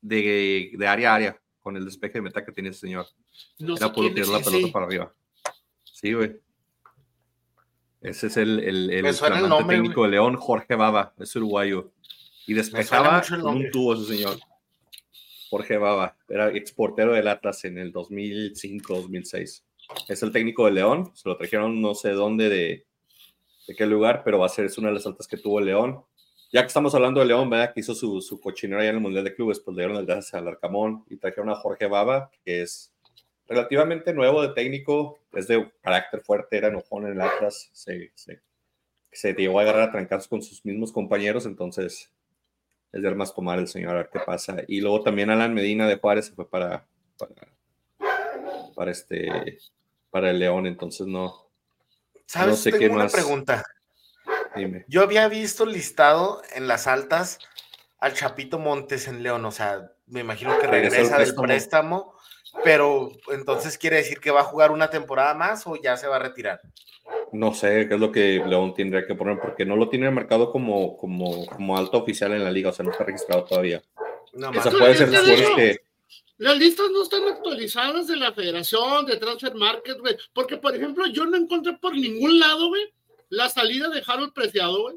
[0.00, 3.06] de, de área a área con el despeje de meta que tiene ese señor.
[3.58, 5.14] No Era tirar la pelota para arriba.
[5.84, 6.40] Sí, güey.
[8.00, 9.16] Ese es el, el, el,
[9.68, 11.92] técnico de León, Jorge Baba, es uruguayo.
[12.48, 14.38] Y despejaba con un tubo ese señor.
[15.48, 19.62] Jorge Baba, era exportero del Atlas en el 2005-2006.
[20.08, 22.86] Es el técnico de León, se lo trajeron no sé dónde de,
[23.66, 26.04] de qué lugar, pero va a ser una de las altas que tuvo León
[26.52, 27.72] ya que estamos hablando de León, ¿verdad?
[27.72, 30.04] Que hizo su, su cochinero allá en el Mundial de Clubes, pues le dieron el
[30.04, 32.92] gas al Arcamón y trajeron a Jorge Baba, que es
[33.48, 38.40] relativamente nuevo de técnico, es de carácter fuerte, era enojón en el Atlas, se, se,
[39.10, 42.10] se llegó a agarrar a trancarse con sus mismos compañeros, entonces
[42.92, 44.58] es de armas tomar el señor a ver qué pasa.
[44.68, 47.48] Y luego también Alan Medina de Juárez se fue para, para,
[48.74, 49.58] para este,
[50.10, 51.46] para el León, entonces no.
[52.32, 52.48] ¿Sabes?
[52.48, 53.12] No sé qué una más.
[53.12, 53.62] pregunta.
[54.88, 57.38] Yo había visto listado en las altas
[57.98, 62.14] al Chapito Montes en León, o sea, me imagino que regresa del préstamo,
[62.64, 66.16] pero entonces quiere decir que va a jugar una temporada más o ya se va
[66.16, 66.62] a retirar.
[67.32, 70.50] No sé qué es lo que León tendría que poner, porque no lo tiene marcado
[70.50, 73.82] como, como, como alto oficial en la liga, o sea, no está registrado todavía.
[74.32, 75.10] No, o sea, puede ser
[75.54, 75.80] que...
[76.38, 80.16] Las listas no están actualizadas de la Federación, de Transfer Market, güey.
[80.32, 82.82] Porque, por ejemplo, yo no encontré por ningún lado, güey,
[83.28, 84.96] la salida de Harold Preciado, güey.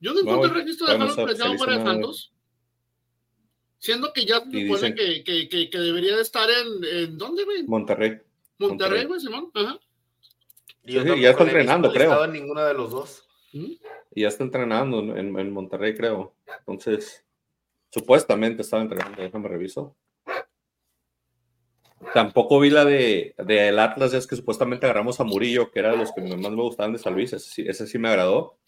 [0.00, 2.32] Yo no encontré el registro de Harold Preciado fuera de Santos.
[3.78, 7.62] Siendo que ya se supone que, que, que, debería de estar en, en ¿dónde, güey?
[7.64, 8.18] Monterrey.
[8.58, 9.50] Monterrey, güey, Simón.
[9.54, 9.78] Ajá.
[10.88, 12.24] Y ya está entrenando, creo.
[12.24, 13.28] en ninguno de los dos.
[13.52, 13.72] ¿Mm?
[14.14, 16.34] Y ya está entrenando en, en, Monterrey, creo.
[16.60, 17.24] Entonces,
[17.90, 19.96] Supuestamente estaba entrenando, déjame reviso.
[22.14, 25.90] Tampoco vi la de, de el Atlas, es que supuestamente agarramos a Murillo, que era
[25.90, 28.58] de los que más me gustaban de San Luis, ese, sí- ese sí me agradó,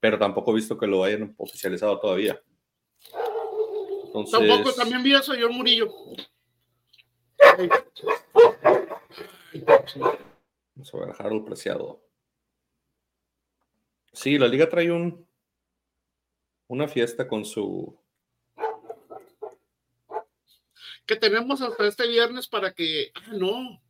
[0.00, 2.40] pero tampoco he visto que lo hayan oficializado todavía.
[4.06, 5.92] Entonces, Tampoco, también vi eso yo Murillo.
[10.74, 12.00] Vamos a ver, Harold Preciado.
[14.12, 15.26] Sí, la liga trae un
[16.68, 17.98] una fiesta con su
[21.08, 23.10] Que tenemos hasta este viernes para que.
[23.14, 23.80] Ah, no.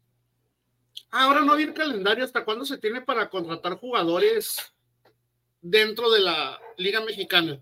[1.11, 2.25] Ah, Ahora no había calendario.
[2.25, 4.73] ¿Hasta cuándo se tiene para contratar jugadores
[5.61, 7.61] dentro de la Liga Mexicana?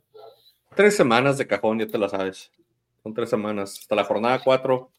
[0.77, 2.53] tres semanas de cajón, ya te la sabes.
[3.03, 3.79] Son tres semanas.
[3.81, 4.93] Hasta la jornada cuatro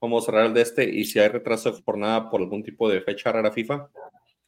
[0.00, 0.84] vamos a cerrar el de este.
[0.88, 3.90] Y si hay retraso de jornada por algún tipo de fecha rara FIFA,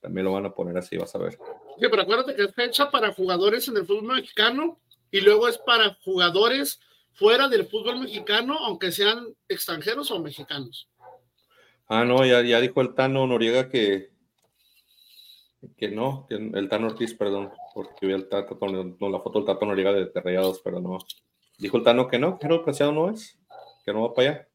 [0.01, 1.33] también lo van a poner así, vas a ver.
[1.79, 5.59] Sí, pero acuérdate que es fecha para jugadores en el fútbol mexicano y luego es
[5.59, 6.81] para jugadores
[7.15, 10.89] fuera del fútbol mexicano, aunque sean extranjeros o mexicanos.
[11.89, 14.11] Ah, no, ya, ya dijo el Tano Noriega que,
[15.77, 19.39] que no, que el Tano Ortiz, perdón, porque vi el Tato, con- no, la foto
[19.39, 20.99] del Tato Noriega de, de Rayados, pero no.
[21.59, 23.39] Dijo el Tano que no, que no, Preciado no es,
[23.85, 24.49] que no va para allá.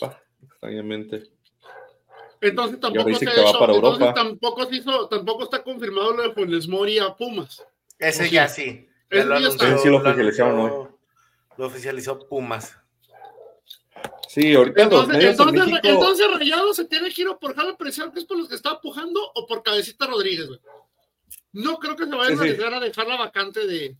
[0.00, 1.30] Pa, extrañamente.
[2.40, 6.22] Entonces tampoco se ha que va para entonces tampoco se hizo, tampoco está confirmado lo
[6.22, 7.64] de Funes Mori a Pumas.
[7.98, 8.87] Ese ya sí.
[9.10, 10.88] Ya lo anunció, sí lo oficializaron
[11.58, 12.76] oficializó Pumas.
[14.28, 18.12] Sí, ahorita los Entonces, en entonces, México, entonces Rayado se tiene giro por Jala Presión,
[18.12, 20.60] que es por los que está pujando, o por Cabecita Rodríguez, güey.
[21.52, 22.40] No creo que se vayan Sí, sí.
[22.40, 23.96] a arriesgar a dejar la vacante de.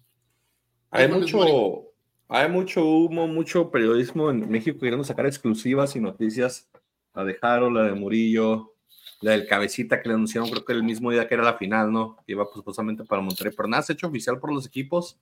[0.90, 1.84] hay mucho,
[2.28, 6.68] hay mucho humo, mucho periodismo en México queriendo sacar exclusivas y noticias.
[7.14, 8.74] La de Jaro, la de Murillo,
[9.20, 11.92] la del Cabecita que le anunciaron, creo que el mismo día que era la final,
[11.92, 12.16] ¿no?
[12.26, 12.76] Iba pues,
[13.08, 15.18] para Monterrey, pero nada se ha hecho oficial por los equipos.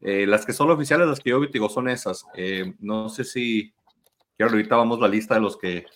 [0.00, 2.24] Eh, las que son oficiales, las que yo digo, son esas.
[2.34, 3.72] Eh, no sé si,
[4.36, 5.86] que ahorita vamos la lista de los que,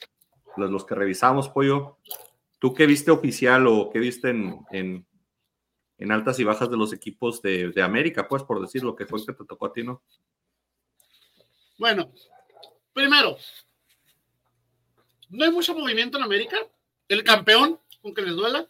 [0.57, 1.99] los, que revisamos, Pollo.
[2.59, 5.07] ¿Tú qué viste oficial o qué viste en, en,
[5.99, 9.07] en altas y bajas de los equipos de, de América, pues, por decir lo que
[9.07, 10.03] fue que te tocó a ti, ¿no?
[11.79, 12.11] Bueno,
[12.93, 13.37] primero,
[15.29, 16.57] no hay mucho movimiento en América.
[17.09, 18.67] El campeón, aunque les duela.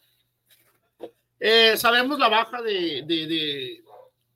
[1.41, 3.85] Eh, sabemos la baja de, de, de,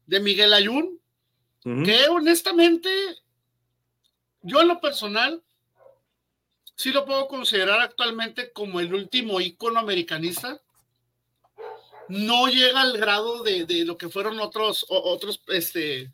[0.07, 1.01] de Miguel Ayun,
[1.85, 2.89] que honestamente,
[4.43, 5.43] yo en lo personal,
[6.75, 10.61] sí lo puedo considerar actualmente como el último ícono americanista.
[12.09, 16.11] No llega al grado de, de lo que fueron otros, otros, este,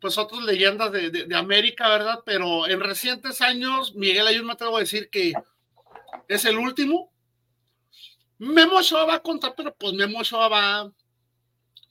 [0.00, 2.20] pues otras leyendas de, de- de América, ¿verdad?
[2.26, 5.32] Pero en recientes años, Miguel Ayun me atrevo a decir que
[6.28, 7.12] es el último.
[8.38, 10.92] Memo Ochoa va a contar, pero pues Memo Ochoa va.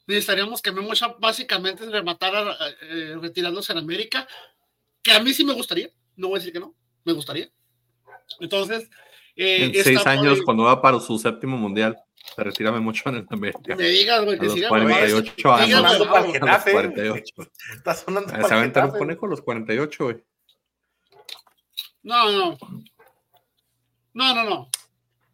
[0.07, 4.27] Necesitaríamos que Memo Ochoa básicamente rematara eh, retirándose en América,
[5.01, 7.49] que a mí sí me gustaría, no voy a decir que no, me gustaría.
[8.39, 8.89] Entonces,
[9.35, 11.97] eh, En está seis años, cuando va para su séptimo mundial,
[12.35, 13.75] se retira mucho en el América.
[13.75, 15.77] me digas, güey, que los siga 48 siga años.
[15.79, 16.13] sonando bravo.
[16.13, 16.71] para Getafe.
[16.71, 17.35] 48.
[17.75, 18.99] Está sonando Se para va a aventar un Getafe.
[18.99, 20.23] conejo a los 48, güey.
[22.03, 22.57] No, no.
[24.15, 24.69] No, no, no.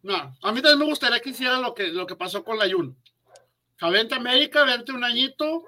[0.04, 0.38] No.
[0.42, 3.90] A mí también me gustaría que hiciera lo que, lo que pasó con la sea,
[3.90, 5.64] vente a América, vente un añito,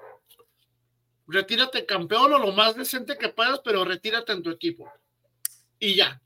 [1.28, 4.92] retírate campeón o lo más decente que puedas, pero retírate en tu equipo.
[5.78, 6.20] Y ya.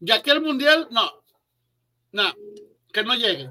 [0.00, 1.24] Ya que el mundial, no.
[2.12, 2.32] No.
[2.92, 3.48] Que no llegue.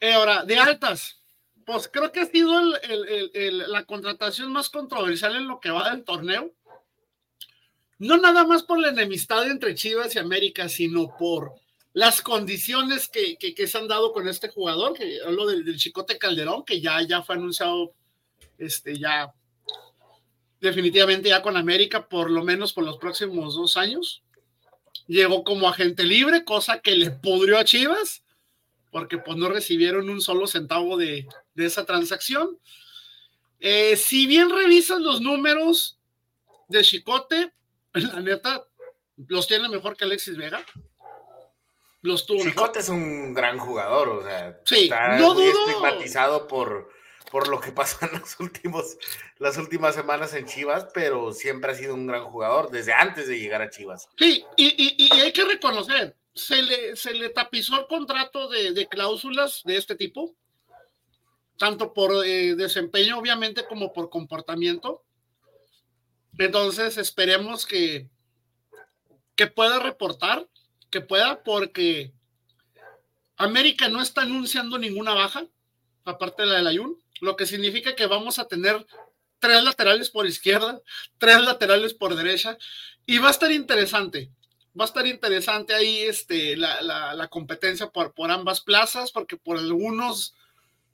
[0.00, 1.22] Eh, ahora, de altas.
[1.66, 5.70] Pues creo que ha sido el- el- el- la contratación más controversial en lo que
[5.70, 6.52] va del torneo
[7.98, 11.54] no nada más por la enemistad entre Chivas y América, sino por
[11.96, 16.62] las condiciones que, se han dado con este jugador, que hablo del, del Chicote Calderón,
[16.62, 17.94] que ya, ya fue anunciado,
[18.58, 19.32] este, ya
[20.60, 24.22] definitivamente ya con América, por lo menos por los próximos dos años.
[25.06, 28.22] Llegó como agente libre, cosa que le pudrió a Chivas,
[28.90, 32.58] porque pues no recibieron un solo centavo de, de esa transacción.
[33.58, 35.98] Eh, si bien revisan los números
[36.68, 37.54] de Chicote,
[37.94, 38.66] la neta,
[39.16, 40.62] los tiene mejor que Alexis Vega.
[42.06, 42.52] Los tuvo mejor.
[42.52, 45.66] Chicote es un gran jugador, o sea, Sí, está no muy dudo.
[45.68, 46.90] estigmatizado por,
[47.30, 48.96] por lo que pasó en los últimos,
[49.38, 53.38] las últimas semanas en Chivas, pero siempre ha sido un gran jugador desde antes de
[53.38, 54.08] llegar a Chivas.
[54.18, 58.72] Sí, y, y- y hay que reconocer, se le, se le tapizó el contrato de,
[58.72, 60.34] de cláusulas de este tipo,
[61.58, 65.02] tanto por eh, desempeño, obviamente, como por comportamiento.
[66.38, 68.08] Entonces, esperemos que,
[69.34, 70.46] que pueda reportar,
[70.96, 72.10] que pueda, porque
[73.36, 75.44] América no está anunciando ninguna baja,
[76.06, 78.86] aparte de la del Ayun, lo que significa que vamos a tener
[79.38, 80.80] tres laterales por izquierda,
[81.18, 82.56] tres laterales por derecha,
[83.04, 84.30] y va a estar interesante.
[84.78, 90.34] Va a estar interesante ahí este, la, competencia por, por ambas plazas, porque por algunos,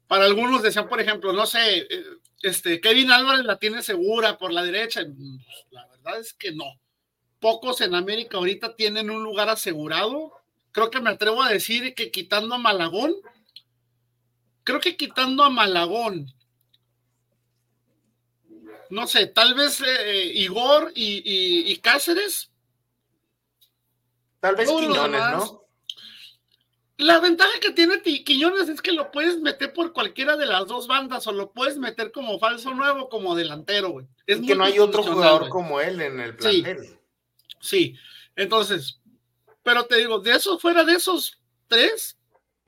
[0.08, 2.04] para algunos decían, por ejemplo, no sé, eh,
[2.42, 5.02] este, Kevin Álvarez la tiene segura por la derecha.
[5.70, 6.81] La verdad es que no.
[7.42, 10.32] Pocos en América ahorita tienen un lugar asegurado.
[10.70, 13.16] Creo que me atrevo a decir que quitando a Malagón,
[14.62, 16.32] creo que quitando a Malagón,
[18.90, 22.52] no sé, tal vez eh, Igor y, Cáceres.
[24.38, 25.64] Tal vez Quiñones, ¿no?
[26.98, 30.86] La ventaja que tiene Quiñones es que lo puedes meter por cualquiera de las dos
[30.86, 34.06] bandas o lo puedes meter como falso nuevo como delantero, güey.
[34.28, 36.78] Es que no hay otro jugador como él en el plantel.
[36.78, 37.01] Sí,
[37.62, 37.96] sí,
[38.36, 39.00] entonces,
[39.62, 42.18] pero te digo, de esos, fuera de esos tres,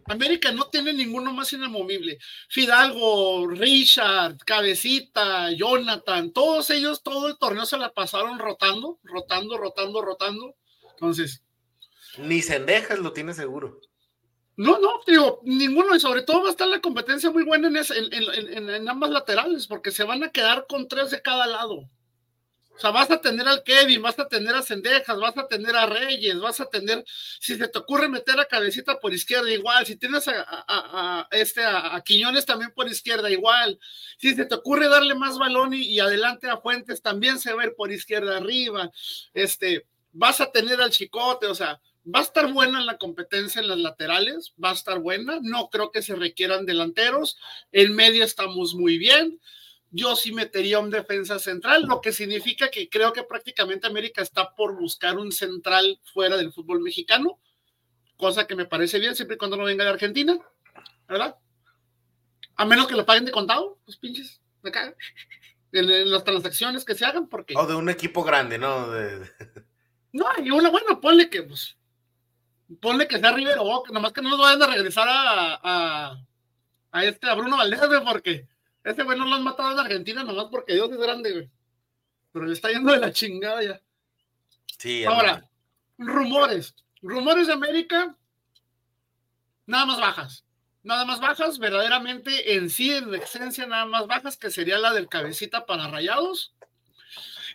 [0.07, 2.18] América no tiene ninguno más inamovible.
[2.48, 10.02] Fidalgo, Richard, Cabecita, Jonathan, todos ellos, todo el torneo se la pasaron rotando, rotando, rotando,
[10.02, 10.57] rotando.
[10.90, 11.42] Entonces.
[12.18, 13.80] Ni Sendejas lo tiene seguro.
[14.57, 18.70] No, no, digo, ninguno, y sobre todo va a estar la competencia muy buena en,
[18.70, 21.90] en ambas laterales, porque se van a quedar con tres de cada lado.
[22.76, 25.76] O sea, vas a tener al Kevin, vas a tener a Cendejas, vas a tener
[25.76, 27.04] a Reyes, vas a tener,
[27.38, 32.02] si se te ocurre meter a Cabecita por izquierda, igual, si tienes a, este, a,
[32.04, 33.78] Quiñones también por izquierda, igual,
[34.18, 37.66] si se te ocurre darle más balón y, adelante a Fuentes, también se va a
[37.66, 38.90] ir por izquierda arriba,
[39.34, 41.80] este, vas a tener al Chicote, o sea,
[42.12, 45.92] va a estar buena la competencia en las laterales, va a estar buena, no creo
[45.92, 47.38] que se requieran delanteros,
[47.70, 49.40] en medio estamos muy bien,
[49.94, 54.52] yo sí metería un defensa central, lo que significa que creo que prácticamente América está
[54.52, 57.38] por buscar un central fuera del fútbol mexicano,
[58.16, 60.37] cosa que me parece bien siempre y cuando no venga de Argentina,
[61.07, 61.37] ¿verdad?
[62.57, 64.96] A menos que lo paguen de contado, los pinches, de acá,
[65.70, 67.54] en, las transacciones que se hagan, porque...
[67.57, 68.88] O de un equipo grande, ¿no?
[70.12, 71.76] No, y una buena, ponle que, pues,
[72.80, 76.24] ponle que sea Rivero Boca, nomás que no nos vayan a regresar a, a,
[76.92, 78.46] a este, a Bruno Valdez, porque
[78.84, 81.50] ese güey no lo han matado en Argentina nomás porque Dios es grande, güey.
[82.32, 83.80] Pero le está yendo de la chingada ya.
[84.78, 85.04] Sí.
[85.04, 85.48] Ahora,
[85.96, 86.74] rumores.
[87.00, 88.16] Rumores de América,
[89.66, 90.44] nada más bajas.
[90.82, 95.08] Nada más bajas, verdaderamente en sí, en esencia, nada más bajas, que sería la del
[95.08, 96.54] cabecita para rayados.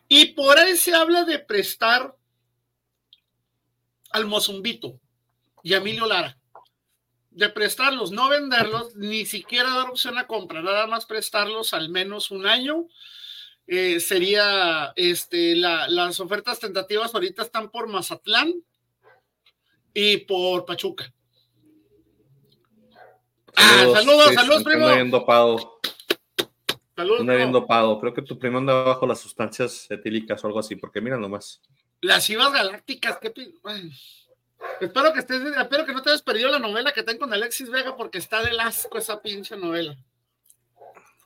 [0.08, 2.16] Y por ahí se habla de prestar
[4.12, 5.00] al Mozumbito
[5.62, 6.39] y a Emilio Lara
[7.32, 12.32] de prestarlos, no venderlos, ni siquiera dar opción a compra, nada más prestarlos al menos
[12.32, 12.88] un año.
[13.68, 18.54] Eh, sería este, las ofertas tentativas ahorita están por Mazatlán
[19.94, 21.14] y por Pachuca.
[23.56, 24.88] Saludos, ah, saludos, saludos, primo.
[24.88, 25.80] Bien dopado.
[26.96, 27.26] Saludos.
[27.26, 28.00] bien dopado.
[28.00, 31.62] Creo que tu primo anda bajo las sustancias etílicas o algo así, porque mira nomás.
[32.02, 33.34] Las IVAs galácticas, qué.
[34.80, 37.70] Espero que estés, espero que no te hayas perdido la novela que tengo con Alexis
[37.70, 39.98] Vega porque está de asco esa pinche novela.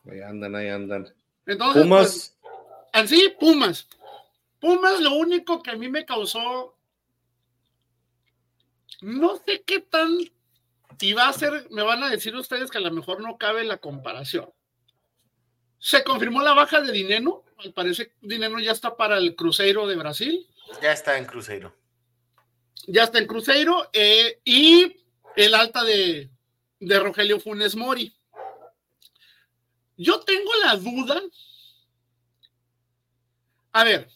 [0.10, 1.14] Ahí andan, ahí andan.
[1.46, 2.36] Entonces, Pumas.
[2.42, 2.52] Pues,
[2.92, 3.88] así, Pumas.
[4.60, 6.76] Pumas, lo único que a mí me causó.
[9.02, 10.18] No sé qué tan.
[11.00, 13.64] Y va a ser, me van a decir ustedes que a lo mejor no cabe
[13.64, 14.50] la comparación.
[15.80, 17.44] Se confirmó la baja de Dineno.
[17.58, 20.48] Al parecer, Dineno ya está para el Cruzeiro de Brasil.
[20.82, 21.83] Ya está en Cruzeiro
[22.88, 24.98] ya está en Cruzeiro, eh, y
[25.36, 26.30] el alta de,
[26.80, 28.14] de Rogelio Funes Mori.
[29.98, 31.22] Yo tengo la duda.
[33.72, 34.08] A ver,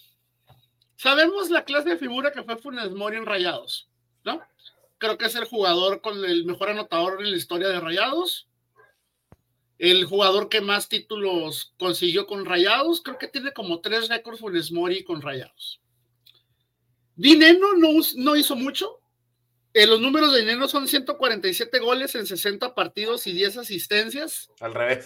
[0.96, 3.88] sabemos la clase de figura que fue Funes Mori en Rayados,
[4.24, 4.42] ¿no?
[4.98, 8.48] Creo que es el jugador con el mejor anotador en la historia de Rayados.
[9.78, 13.02] El jugador que más títulos consiguió con Rayados.
[13.02, 15.80] Creo que tiene como tres récords Funes Mori con Rayados.
[17.18, 19.02] Dineno no, no hizo mucho.
[19.74, 24.50] Eh, los números de Dineno son 147 goles en 60 partidos y 10 asistencias.
[24.60, 25.06] Al revés.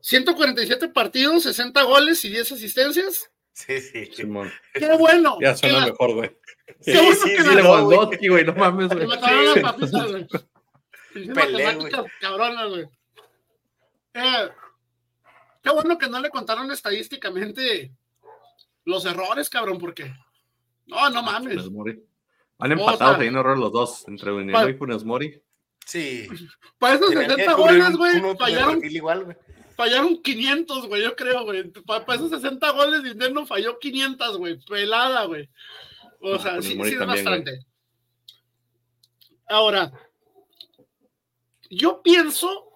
[0.00, 3.30] 147 partidos, 60 goles y 10 asistencias.
[3.52, 4.06] Sí, sí.
[4.14, 4.50] Simón.
[4.72, 5.36] Qué bueno.
[5.40, 6.36] Ya suena mejor, güey.
[6.84, 9.06] Qué bueno sí, que sí, le güey, no mames, güey.
[9.06, 10.26] mataron las papitas, güey.
[12.20, 12.84] Cabronas, güey.
[14.14, 14.48] Eh,
[15.62, 17.92] qué bueno que no le contaron estadísticamente
[18.88, 20.12] los errores, cabrón, porque.
[20.86, 21.64] No, no mames.
[22.60, 25.40] Han empatado, o sea, los dos, entre Veneno y Funes Mori.
[25.86, 26.26] Sí.
[26.78, 28.82] Para esos 60 goles, güey, fallaron,
[29.76, 31.70] fallaron 500, güey, yo creo, güey.
[31.86, 34.58] Para, esos 60 goles, Dinero falló 500, güey.
[34.66, 35.48] Pelada, güey.
[36.20, 37.60] O sea, sí, sí es bastante.
[39.46, 39.92] Ahora,
[41.70, 42.68] yo pienso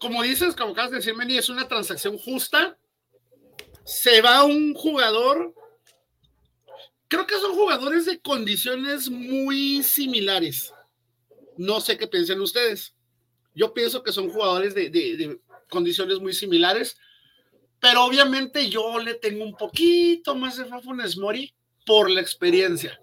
[0.00, 2.76] como dices, como acabas de decir, Meni, es una transacción justa.
[3.90, 5.52] Se va un jugador.
[7.08, 10.72] Creo que son jugadores de condiciones muy similares.
[11.56, 12.94] No sé qué piensan ustedes.
[13.54, 16.96] Yo pienso que son jugadores de, de, de condiciones muy similares,
[17.80, 21.52] pero obviamente yo le tengo un poquito más de Fafunes Mori
[21.84, 23.00] por la experiencia.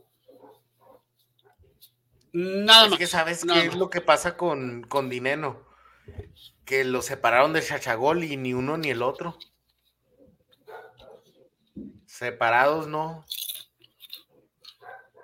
[2.31, 2.99] Nada Es más.
[2.99, 5.65] que sabes nada qué es lo que pasa con, con Dineno.
[6.65, 9.37] Que lo separaron del Chachagol y ni uno ni el otro.
[12.17, 13.25] Separados, no.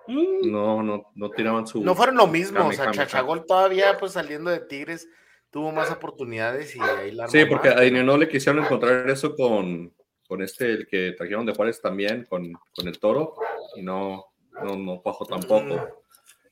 [0.08, 1.82] Mm, No, no, no tiraban su.
[1.84, 2.68] No fueron lo mismo.
[2.68, 2.92] O sea.
[2.92, 5.10] Chachagol todavía, pues saliendo de Tigres,
[5.50, 9.36] tuvo más oportunidades y ahí la Sí, porque más, a no le quisieron encontrar eso
[9.36, 9.92] con,
[10.28, 13.36] con este, el que trajeron de Juárez también, con, con el toro,
[13.76, 14.26] y no,
[14.64, 16.04] no, no cuajó tampoco.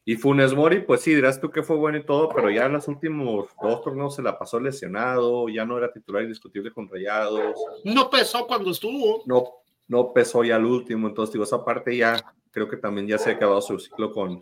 [0.03, 2.73] Y Funes Mori, pues sí, dirás tú que fue bueno y todo, pero ya en
[2.73, 7.55] los últimos dos torneos se la pasó lesionado, ya no era titular indiscutible con Rayados,
[7.83, 9.21] No pesó cuando estuvo.
[9.27, 9.60] no,
[9.91, 12.15] no pesó ya el último, entonces digo, esa parte ya
[12.49, 14.41] creo que también ya se ha acabado su ciclo con,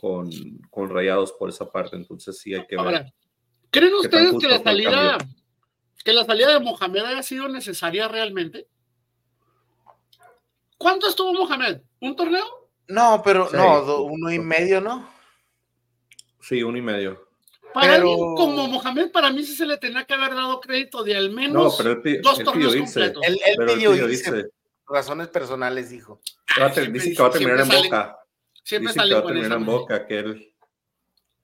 [0.00, 0.30] con,
[0.70, 2.84] con Rayados por esa parte, entonces sí hay que ver.
[2.86, 3.12] Ahora,
[3.70, 5.18] ¿creen ¿Qué tan ustedes que la el salida,
[6.02, 8.66] que la salida de Mohamed haya sido necesaria realmente?
[10.78, 11.82] ¿Cuánto estuvo Mohamed?
[12.00, 12.44] ¿Un torneo?
[12.88, 13.56] No, pero Sí.
[13.56, 15.06] no, do- uno y medio, ¿no?
[16.40, 17.28] Sí, uno y medio.
[17.74, 21.04] Para Pero- alguien como Mohamed, para mí sí se le tenía que haber dado crédito
[21.04, 23.00] de al No, menos pero dos torneos pidió irse.
[23.12, 23.22] completos.
[23.26, 24.48] Él, él Pero él pidió pidió irse, irse.
[24.86, 26.20] Razones personales, dijo.
[26.92, 28.18] Dice que va a terminar en boca.
[28.64, 30.52] Siempre Dice que va a terminar en boca, que él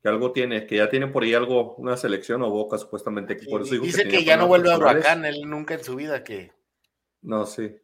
[0.03, 3.37] que algo tiene, que ya tiene por ahí algo, una selección o boca supuestamente.
[3.37, 4.79] Que por eso digo dice que, ya no vuelve a.
[4.79, 6.53] Huracán, él nunca en su vida que...
[7.23, 7.75] No, sí.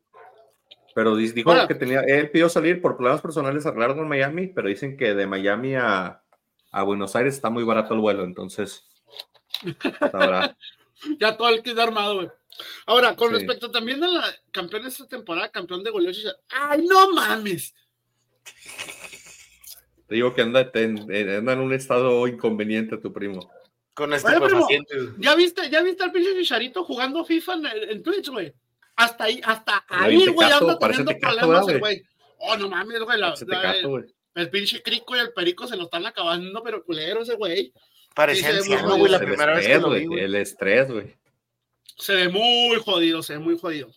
[0.95, 4.97] Pero dijo que tenía, él pidió salir por problemas personales arreglados en Miami, pero dicen
[4.97, 6.23] que de Miami a,
[6.71, 8.89] a Buenos Aires está muy barato el vuelo, entonces
[10.13, 10.57] sabrá.
[11.19, 12.29] Ya todo el kit armado, güey.
[12.87, 13.35] Ahora, con Sí.
[13.37, 16.13] respecto también a la campeón de esta temporada, campeón de goleo,
[16.51, 17.75] ¡ay, no mames!
[20.07, 23.51] Te digo que anda, eh, anda en un estado inconveniente tu primo.
[23.95, 24.95] Con este Oye, primo, paciente.
[25.19, 28.53] ¿Ya viste, ya viste al pinche Chicharito jugando FIFA en, en Twitch, güey?
[28.97, 32.03] Hasta ahí, hasta ahí, güey, anda teniendo tecato, problemas el ¿verdad, güey.
[32.39, 33.19] Oh, no mames, güey.
[33.19, 34.05] la- Se te la- cato, güey.
[34.35, 37.73] el pinche crico y el perico se lo están acabando, pero culero ese güey.
[38.15, 40.21] Parecía Sí, anciano, güey, la vez que estrés, lo vi, güey.
[40.25, 41.17] El estrés, güey.
[41.97, 43.89] Se ve muy jodido, se ve muy jodido.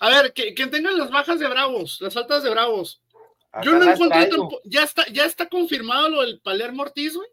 [0.00, 3.02] A ver, que, que tengan las bajas de Bravos, las altas de Bravos.
[3.62, 4.28] Yo no encontré.
[4.64, 7.28] Ya está, ya está confirmado lo del Palermo Ortiz, güey.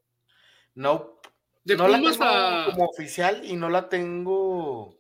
[0.76, 1.20] No,
[1.66, 2.66] De no la tengo a.
[2.72, 4.98] como oficial y no la tengo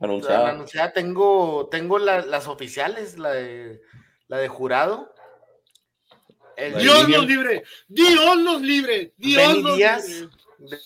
[0.00, 0.50] Anunciada.
[0.50, 0.92] anunciada.
[0.92, 3.80] Tengo, tengo la- las oficiales, la de,
[4.28, 5.14] la de jurado.
[6.56, 10.28] El Dios nos libre, Dios nos libre, Dios nos libre.
[10.58, 10.78] de-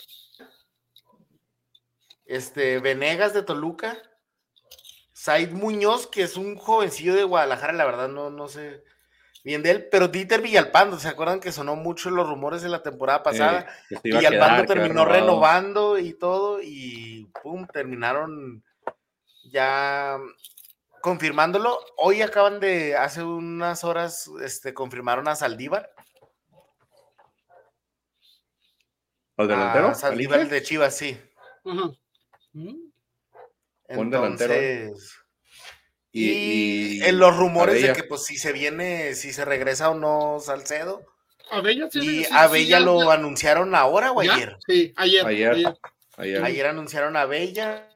[2.26, 3.98] este, Venegas de Toluca,
[5.12, 8.82] Said Muñoz, que es un jovencillo de Guadalajara, la verdad no, no sé
[9.44, 12.82] bien de él, pero Dieter Villalpando, ¿se acuerdan que sonó mucho los rumores de la
[12.82, 13.60] temporada pasada?
[13.60, 18.64] Eh, que se iba a Villalpando quedar, terminó renovando y todo, y pum, terminaron
[19.44, 20.18] ya
[21.08, 21.78] confirmándolo.
[21.98, 25.90] Hoy acaban de, hace unas horas, este, confirmaron a Saldívar.
[29.36, 29.86] ¿Al delantero?
[29.86, 31.20] A ¿Al Saldívar de Chivas, sí.
[31.64, 31.90] Mm.
[33.94, 34.54] Buen delantero,
[36.10, 37.88] Y, y, y en los rumores Abella.
[37.92, 41.04] de que pues si se viene, si se regresa o no Salcedo.
[41.50, 44.34] Abella sí, Y sí, sí, a Bella ya- lo ya- anunciaron ahora o ¿Ya?
[44.36, 44.56] ayer.
[44.66, 45.26] Sí, ayer.
[45.26, 45.50] Ayer.
[45.52, 45.78] ayer.
[46.16, 47.90] Ayer, Ayer anunciaron a Bella.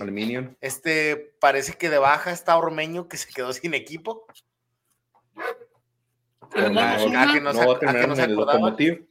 [0.00, 0.54] Aluminium.
[0.60, 4.26] Este parece que de baja está Ormeño que se quedó sin equipo.
[6.54, 8.14] El Mono Ah, Osuna, ah, que no No se- va a a que terminar no
[8.14, 8.20] en
[8.90, 9.06] el.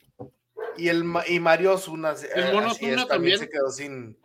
[0.78, 3.40] Y el y Mario Osuna, eh, Mono así es, Osuna también, también.
[3.40, 4.18] se quedó sin.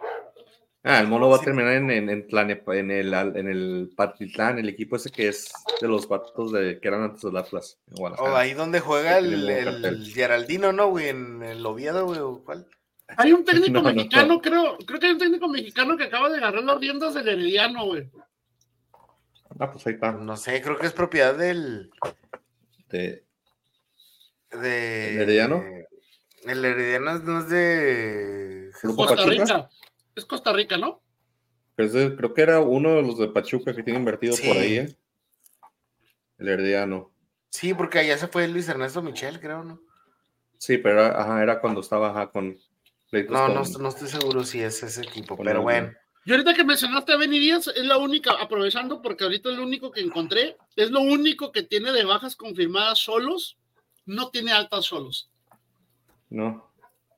[0.86, 4.68] Ah, el mono va a terminar en, en, en, en el, en el Patitlán, el
[4.68, 7.78] equipo ese que es de los vatos de, que eran antes del Atlas.
[7.92, 8.38] O Guadalajara.
[8.38, 10.04] ahí donde juega el, el cartel.
[10.12, 11.08] Geraldino, ¿no, güey?
[11.08, 12.66] En el Oviedo, güey, o cuál.
[13.16, 16.28] Hay un técnico No, no, mexicano, creo, creo que hay un técnico mexicano que acaba
[16.30, 18.10] de agarrar las riendas del Herediano, güey.
[19.58, 20.12] Ah, pues ahí está.
[20.12, 21.90] No sé, creo que es propiedad del.
[22.88, 23.24] De-
[24.50, 25.62] De, ¿El Herediano?
[26.44, 28.70] El Herediano no es de.
[28.82, 29.44] Grupo Costa Pachuca.
[29.44, 29.70] Rica.
[30.16, 31.02] Es Costa Rica, ¿no?
[31.76, 34.46] Creo que era uno de los de Pachuca que tiene invertido Sí.
[34.46, 34.96] por ahí, ¿eh?
[36.38, 37.10] El herediano.
[37.50, 39.80] Sí, porque allá se fue Luis Ernesto Michel, creo, ¿no?
[40.58, 42.56] Sí, pero era, ajá, era cuando estaba ajá, con
[43.22, 45.92] No, no, no estoy seguro si es ese equipo, pero bueno.
[46.26, 49.62] Y ahorita que mencionaste a Benny Díaz, es la única, aprovechando porque ahorita es lo
[49.62, 53.58] único que encontré, es lo único que tiene de bajas confirmadas solos,
[54.06, 55.30] no tiene altas solos.
[56.30, 56.70] No.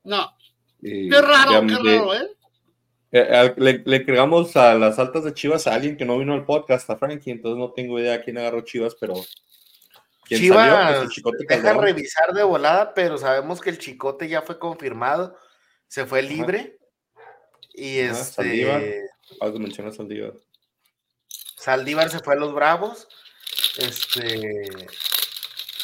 [0.03, 0.33] No,
[0.81, 2.31] Y qué raro, ya qué raro, ¿eh?
[3.13, 6.45] Eh, le, le creamos a las altas de Chivas a alguien que no vino al
[6.45, 9.15] podcast, a Frankie, entonces no tengo idea quién agarró Chivas, pero.
[10.29, 11.09] Chivas
[11.49, 15.37] deja revisar de volada, pero sabemos que el Chicote ya fue confirmado,
[15.89, 16.79] se fue libre.
[17.73, 18.25] Y este.
[18.25, 18.83] Saldívar.
[19.41, 20.35] Algo menciona Saldívar.
[21.57, 23.09] Saldívar se fue a los Bravos.
[23.79, 24.69] Este.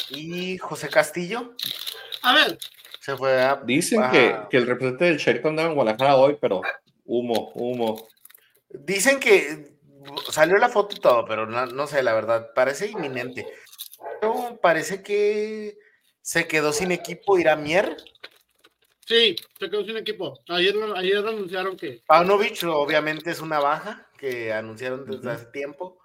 [0.09, 1.55] Y José Castillo.
[2.21, 2.57] A ver.
[2.99, 3.61] Se fue a.
[3.63, 6.61] Dicen que, que, el representante del Sheriff andaba en Guadalajara hoy, pero
[7.05, 8.07] Humo, humo.
[8.69, 9.75] Dicen que
[10.31, 13.47] salió la foto y todo, pero no, sé, la verdad, parece inminente.
[14.19, 15.77] Pero parece que
[16.21, 17.97] se quedó sin equipo Iramier.
[19.05, 20.39] Sí, se quedó sin equipo.
[20.47, 22.01] Ayer, ayer anunciaron que.
[22.05, 25.99] Paunovic, obviamente, es una baja que anunciaron desde hace tiempo.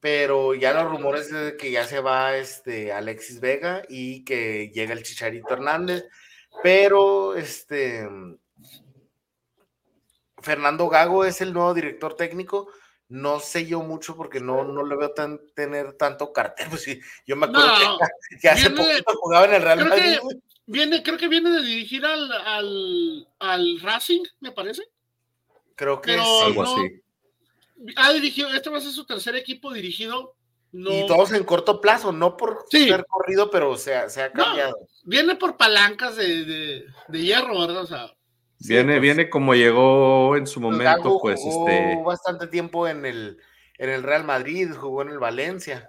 [0.00, 4.92] Pero ya los rumores de que ya se va este Alexis Vega y que llega
[4.92, 6.04] el Chicharito Hernández.
[6.62, 8.08] Pero este
[10.40, 12.68] Fernando Gago es el nuevo director técnico.
[13.08, 16.66] No sé yo mucho porque no, no le veo tan, tener tanto cartel.
[16.70, 17.98] Pues sí, yo me acuerdo
[18.40, 20.18] que, hace poquito jugaba en el Real Madrid.
[20.66, 24.82] Viene, creo que viene de dirigir al, al, al Racing, me parece.
[25.74, 27.02] Creo que es algo así.
[27.96, 30.34] Ha dirigido, este va a ser su tercer equipo dirigido.
[30.72, 34.76] Y todos en corto plazo, no por ser corrido, pero se ha, se ha cambiado.
[35.04, 37.82] viene por palancas de, de, de hierro, ¿verdad?
[37.82, 38.14] O sea,
[38.58, 39.00] viene, pues.
[39.02, 42.02] viene como llegó en su momento, pues jugó este.
[42.04, 43.38] bastante tiempo en el,
[43.78, 45.88] en el Real Madrid, jugó en el Valencia.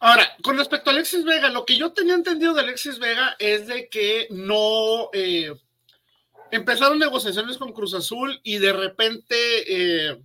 [0.00, 3.66] Ahora, con respecto a Alexis Vega, lo que yo tenía entendido de Alexis Vega es
[3.66, 5.52] de que no eh,
[6.52, 9.36] empezaron negociaciones con Cruz Azul y de repente
[9.66, 10.22] eh,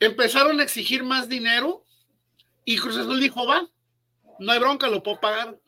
[0.00, 1.84] empezaron a exigir más dinero
[2.66, 3.68] y Cruz Azul dijo, va,
[4.38, 5.58] no hay bronca, lo puedo pagar.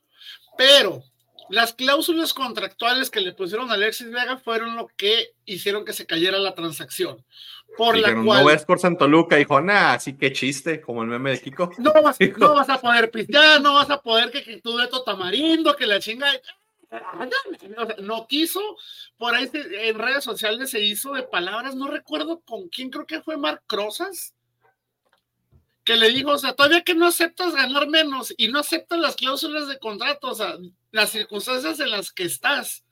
[0.58, 1.02] Pero
[1.48, 6.06] las cláusulas contractuales que le pusieron a Alexis Vega fueron lo que hicieron que se
[6.06, 7.24] cayera la transacción.
[7.76, 8.42] Por la cual.
[8.42, 11.70] No ves por Santo Luca, dijo, nah, así que chiste, como el meme de Kiko.
[11.78, 15.02] No vas, no vas a poder pistear, no vas a poder que, que tu Beto
[15.02, 16.28] Tamarindo, que la chinga.
[17.98, 18.60] No quiso,
[19.18, 23.20] por ahí en redes sociales se hizo de palabras, no recuerdo con quién, creo que
[23.20, 24.35] fue Marc Crozas,
[25.86, 29.14] que le dijo, o sea, todavía que no aceptas ganar menos y no aceptas las
[29.14, 30.56] cláusulas de contrato, o sea,
[30.90, 32.84] las circunstancias en las que estás.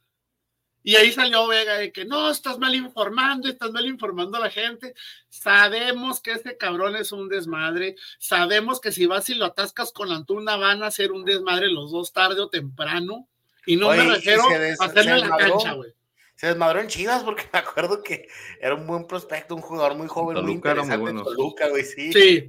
[0.84, 4.50] Y ahí salió Vega de que no, estás mal informando, estás mal informando a la
[4.50, 4.94] gente.
[5.28, 7.96] Sabemos que este cabrón es un desmadre.
[8.20, 11.68] Sabemos que si vas y lo atascas con la Antuna van a ser un desmadre
[11.72, 13.28] los dos tarde o temprano.
[13.66, 15.92] Y no me refiero a hacerle la cancha, güey.
[16.36, 18.28] Se desmadró en Chivas porque me acuerdo que
[18.60, 22.12] era un buen prospecto, un jugador muy joven, muy interesante en Toluca, güey, sí.
[22.12, 22.48] Sí,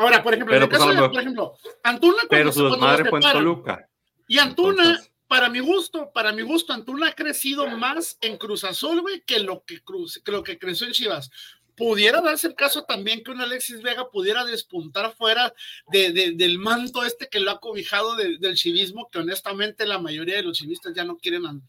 [0.00, 3.20] Ahora, por ejemplo, en el pues, caso de, por ejemplo, Antuna pero su madre fue
[3.20, 3.86] en Toluca.
[4.26, 4.98] Y Antuna,
[5.28, 9.40] para mi gusto, para mi gusto, Antuna ha crecido más en Cruz Azul, güey, que
[9.40, 11.30] lo que, Cruz, que lo que creció en Chivas.
[11.76, 15.52] Pudiera darse el caso también que un Alexis Vega pudiera despuntar fuera
[15.88, 20.44] de, del manto este que lo ha cobijado del chivismo, que honestamente la mayoría de
[20.44, 21.60] los chivistas ya no quieren a,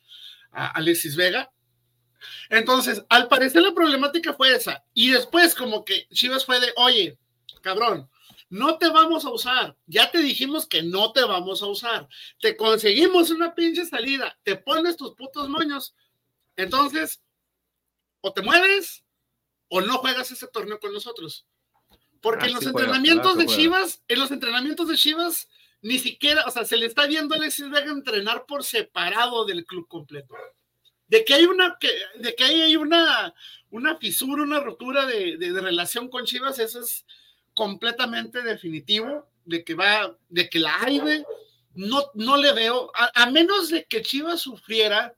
[0.53, 1.51] a Alexis Vega.
[2.49, 4.85] Entonces, al parecer la problemática fue esa.
[4.93, 7.17] Y después, como que Chivas fue de, oye,
[7.61, 8.09] cabrón,
[8.51, 9.77] no te vamos a usar.
[9.85, 12.09] Ya te dijimos que no te vamos a usar.
[12.41, 15.95] Te conseguimos una pinche salida, te pones tus putos moños.
[16.57, 17.23] Entonces,
[18.19, 19.05] o te mueves
[19.69, 21.47] o no juegas ese torneo con nosotros.
[22.19, 25.47] Porque en los entrenamientos de Chivas, en los entrenamientos de Chivas,
[25.81, 29.65] ni siquiera, o sea, se le está viendo a Alexis Vega entrenar por separado del
[29.65, 30.35] club completo.
[31.07, 31.89] De que hay una, que,
[32.19, 33.33] de que hay una,
[33.69, 37.05] una fisura, una ruptura de, de relación con Chivas, eso es,
[37.61, 40.99] completamente definitivo de que va, de que la hay,
[41.75, 45.13] No, no le veo, a, menos de que Chivas sufriera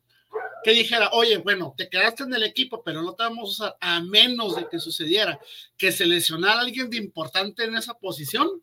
[0.62, 3.78] que dijera, oye, bueno, te quedaste en el equipo, pero no te vamos a usar,
[3.80, 5.40] a menos de que sucediera
[5.78, 8.62] que se lesionara alguien de importante en esa posición,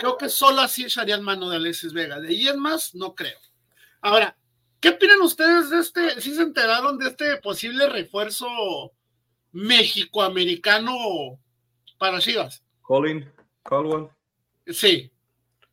[0.00, 2.18] creo que solo así echarían mano de Alexis Vega.
[2.18, 3.38] De ahí más, no creo.
[4.00, 4.36] Ahora,
[4.80, 8.48] ¿qué opinan ustedes de este, si se enteraron de este posible refuerzo
[9.52, 11.38] México-americano
[11.98, 12.65] para Chivas?
[12.86, 13.28] Colin
[13.62, 14.08] Colwell.
[14.66, 15.10] Sí.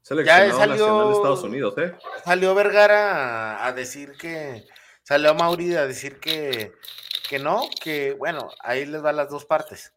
[0.02, 1.96] Seleccionado ya nacional de Estados Unidos, ¿eh?
[2.26, 4.66] Salió Vergara a, decir que.
[5.04, 6.74] Salió Mauri a decir que,
[7.30, 9.94] que no, que bueno, ahí les va las dos partes.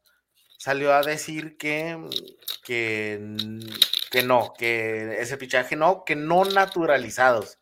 [0.58, 1.98] Salió a decir que,
[2.62, 3.36] que,
[4.10, 7.58] que no, que ese fichaje no, que no naturalizados.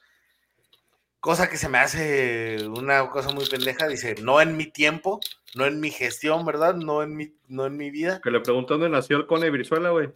[1.25, 5.21] Cosa que se me hace una cosa muy pendeja, dice, no en mi tiempo,
[5.55, 6.75] no en mi gestión, ¿verdad?
[6.75, 8.21] No en mi, no en mi vida.
[8.23, 10.13] Que le preguntó dónde nació el Cone Brizuela, güey.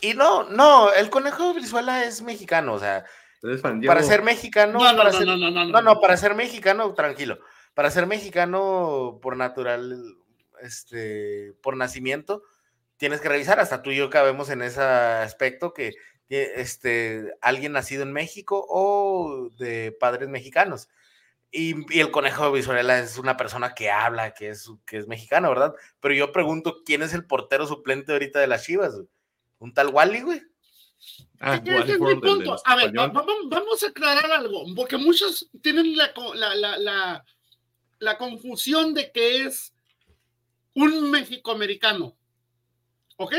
[0.00, 3.04] Y no, no, el conejo de Brizuela es mexicano, o sea,
[3.86, 6.92] para ser mexicano, no, no, para no, ser, no, no, no, no, para ser mexicano,
[6.92, 7.38] tranquilo.
[7.72, 9.96] para ser mexicano por natural,
[10.60, 12.42] este, por nacimiento,
[12.96, 15.94] tienes que revisar, hasta tú y yo cabemos en ese aspecto que
[16.28, 20.88] este, alguien nacido en México o de padres mexicanos.
[21.50, 25.74] Y, el conejo de es una persona que habla, que es, que es mexicano, ¿verdad?
[26.00, 28.94] Pero yo pregunto, ¿quién es el portero suplente ahorita de las Chivas?
[29.58, 30.42] ¿Un tal Wally, güey?
[31.40, 32.56] Ah, es mi punto.
[32.64, 37.24] A ver, vamos, a aclarar algo, porque muchos tienen la, la,
[37.98, 39.72] la, confusión de que es
[40.74, 42.16] un mexicoamericano.
[43.16, 43.34] ¿Ok?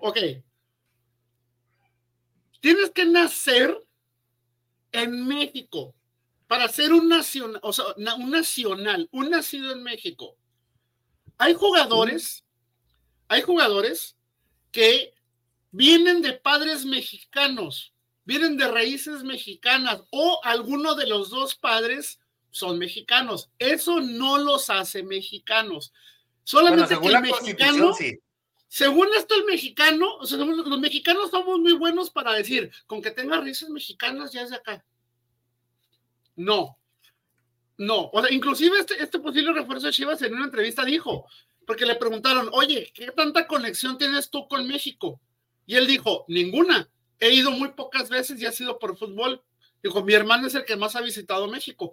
[0.00, 0.18] Ok.
[2.60, 3.76] Tienes que nacer
[4.92, 5.94] en México
[6.46, 7.84] para ser un nacional, o sea,
[8.16, 10.36] un nacional, un nacido en México.
[11.36, 12.44] Hay jugadores,
[13.28, 14.16] hay jugadores
[14.72, 15.14] que
[15.70, 17.92] vienen de padres mexicanos,
[18.24, 22.18] vienen de raíces mexicanas o alguno de los dos padres
[22.50, 23.50] son mexicanos.
[23.58, 25.92] Eso no los hace mexicanos.
[26.44, 27.94] Solamente que el mexicano,
[28.68, 33.10] según esto el mexicano, o sea, los mexicanos somos muy buenos para decir, con que
[33.10, 34.84] tenga raíces mexicanas ya es de acá.
[36.36, 36.78] No,
[37.78, 38.10] no.
[38.12, 41.26] O sea, inclusive este, este posible refuerzo de Chivas en una entrevista dijo,
[41.66, 45.20] porque le preguntaron, oye, ¿qué tanta conexión tienes tú con México?
[45.64, 46.88] Y él dijo, ninguna.
[47.20, 49.42] He ido muy pocas veces y ha sido por fútbol.
[49.82, 51.92] Dijo, mi hermano es el que más ha visitado México.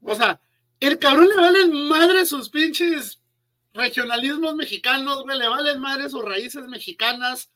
[0.00, 0.40] O sea,
[0.78, 3.20] el cabrón le valen madre sus pinches
[3.76, 7.50] regionalismos mexicanos, güey, le valen madre sus raíces mexicanas.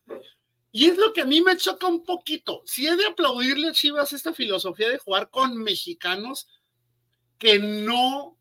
[0.72, 2.62] Y es lo que a mí me choca un poquito.
[2.64, 6.48] Si he de aplaudirle a Chivas esta filosofía de jugar con mexicanos
[7.38, 8.38] que no,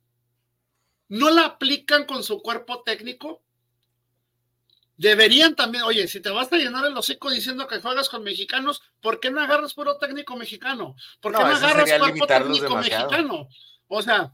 [1.07, 3.41] no la aplican con su cuerpo técnico,
[4.97, 8.81] deberían también, oye, si te vas a llenar el hocico diciendo que juegas con mexicanos,
[8.99, 10.95] ¿por qué no agarras puro técnico mexicano?
[11.21, 13.47] ¿Por qué no, agarras cuerpo técnico mexicano?
[13.87, 14.33] O sea,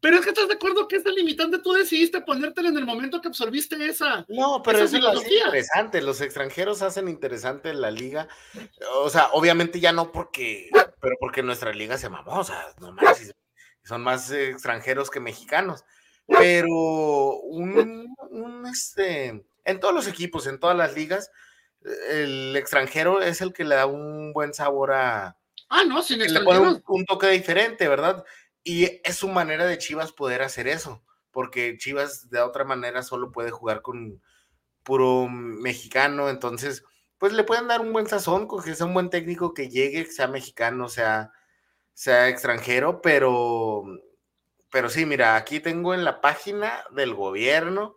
[0.00, 3.20] pero es que estás de acuerdo que esta limitante tú decidiste ponértela en el momento
[3.20, 4.24] que absorbiste esa.
[4.28, 6.02] No, pero eso es interesante.
[6.02, 8.28] Los extranjeros hacen interesante la liga.
[9.00, 10.70] O sea, obviamente ya no porque,
[11.00, 12.40] pero porque nuestra liga se mamó.
[12.40, 12.74] O sea,
[13.84, 15.84] son más extranjeros que mexicanos.
[16.26, 21.30] Pero un, este, en todos los equipos, en todas las ligas,
[22.10, 25.36] el extranjero es el que le da un buen sabor a.
[25.68, 26.74] Ah, no, sin extranjeros.
[26.74, 28.24] Le un toque diferente, ¿verdad?
[28.68, 33.30] Y es su manera de Chivas poder hacer eso, porque Chivas de otra manera solo
[33.30, 34.20] puede jugar con
[34.82, 36.82] puro mexicano, entonces,
[37.16, 40.26] pues le pueden dar un buen sazón, que sea un buen técnico que llegue, sea
[40.26, 41.30] mexicano, sea,
[41.94, 43.84] sea extranjero, pero,
[44.72, 47.96] pero sí, mira, aquí tengo en la página del gobierno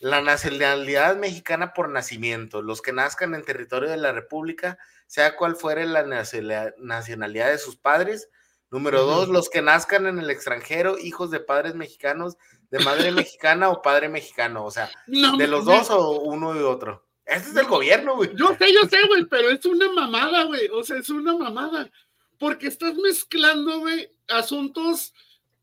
[0.00, 5.54] la nacionalidad mexicana por nacimiento, los que nazcan en territorio de la República, sea cual
[5.54, 8.28] fuere la nacionalidad de sus padres,
[8.72, 12.38] Número dos, los que nazcan en el extranjero, hijos de padres mexicanos,
[12.70, 17.06] de madre mexicana o padre mexicano, o sea, de los dos o uno y otro.
[17.26, 18.30] Este es del gobierno, güey.
[18.34, 20.68] Yo sé, yo sé, güey, pero es una mamada, güey.
[20.72, 21.90] O sea, es una mamada.
[22.38, 25.12] Porque estás mezclando, güey, asuntos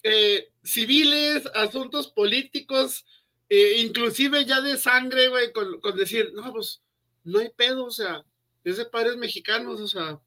[0.03, 3.05] eh, civiles, asuntos políticos,
[3.49, 6.83] eh, inclusive ya de sangre, güey, con, con decir, no, pues,
[7.23, 8.23] no hay pedo, o sea,
[8.63, 10.19] es de padres mexicanos, o sea,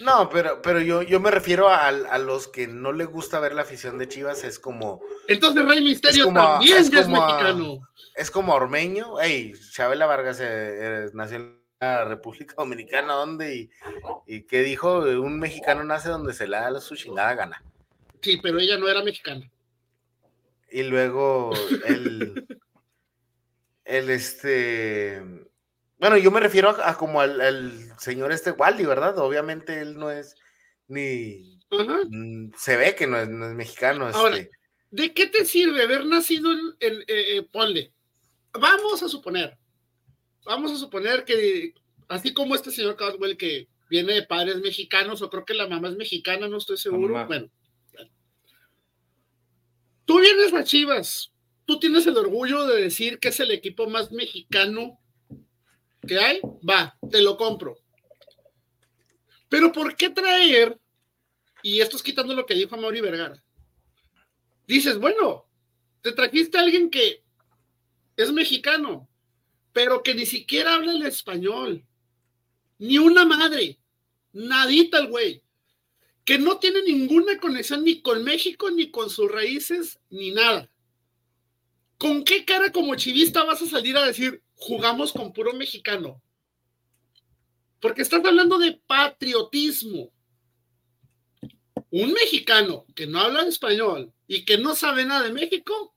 [0.00, 3.54] no, pero, pero yo, yo me refiero a, a, los que no le gusta ver
[3.54, 5.00] la afición de Chivas, es como.
[5.28, 7.88] Entonces Rey Misterio también es, mexicano.
[8.14, 9.20] Es como Ormeño.
[9.20, 13.56] Ey, Chabela Vargas eh, eh, nació en la República Dominicana, ¿dónde?
[13.56, 13.70] Y,
[14.26, 17.62] y qué dijo, un mexicano nace donde se le da su chingada gana.
[18.20, 19.50] Sí, pero ella no era mexicana.
[20.70, 21.52] Y luego
[21.86, 22.46] el,
[23.84, 25.22] el este
[26.02, 29.16] bueno, yo me refiero a, como al, señor este Waldi, ¿verdad?
[29.18, 30.34] Obviamente él no es
[30.88, 31.60] ni...
[31.70, 34.08] Mm, se ve que no es, mexicano.
[34.08, 34.50] Ahora, este.
[34.90, 36.50] ¿de qué te sirve haber nacido
[36.80, 37.92] en, eh, eh
[38.52, 39.56] Vamos a suponer,
[40.44, 41.72] vamos a suponer que
[42.08, 45.88] así como este señor Caswell que viene de padres mexicanos, o creo que la mamá
[45.88, 47.24] es mexicana, no estoy seguro.
[47.26, 47.48] Bueno,
[50.04, 51.32] tú vienes a Chivas,
[51.64, 54.98] tú tienes el orgullo de decir que es el equipo más mexicano
[56.06, 57.78] ¿Qué hay, va, te lo compro.
[59.48, 60.78] Pero ¿por qué traer?
[61.62, 63.42] Y esto es quitando lo que dijo Mauri Vergara.
[64.66, 65.46] Dices, bueno,
[66.00, 67.22] te trajiste a alguien que
[68.16, 69.08] es mexicano,
[69.72, 71.84] pero que ni siquiera habla el español.
[72.78, 73.78] Ni una madre.
[74.32, 75.42] Nadita el güey.
[76.24, 80.68] Que no tiene ninguna conexión ni con México, ni con sus raíces, ni nada.
[81.98, 86.22] ¿Con qué cara como chivista vas a salir a decir, jugamos con puro mexicano.
[87.80, 90.10] Porque estás hablando de patriotismo.
[91.90, 95.94] un mexicano que no habla español y que no sabe nada de México,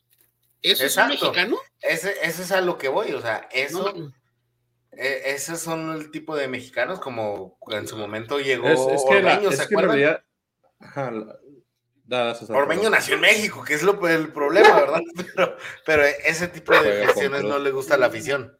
[0.61, 1.57] ¿eso es un mexicano?
[1.80, 3.93] Ese, ese, es a lo que voy, o sea, eso,
[4.91, 9.51] e, esos son el tipo de mexicanos como en su momento llegó es, que Ormeño,
[9.53, 9.68] ¿se
[12.49, 15.01] Ormeño nació en México, que es lo, el problema, ¿verdad?
[15.16, 18.58] Pero, pero ese tipo de gestiones no le gusta a la afición.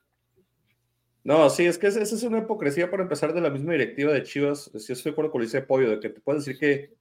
[1.24, 4.24] No, sí, es que esa es una hipocresía para empezar de la misma directiva de
[4.24, 4.72] Chivas.
[4.78, 6.94] Si estoy de acuerdo con Luis Pollo, de que te puedes decir que,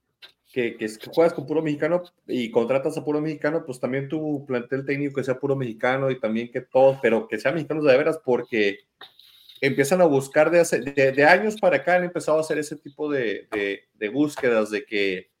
[0.51, 4.83] que, que, juegas con puro mexicano y contratas a puro mexicano, pues también tu plantel
[4.83, 8.19] técnico que sea puro mexicano y también que todos, pero que sean mexicanos de veras,
[8.23, 8.79] porque
[9.61, 13.11] empiezan a buscar de, hace, de, años para acá, han empezado a hacer ese tipo
[13.11, 13.47] de,
[13.93, 15.34] de búsquedas de que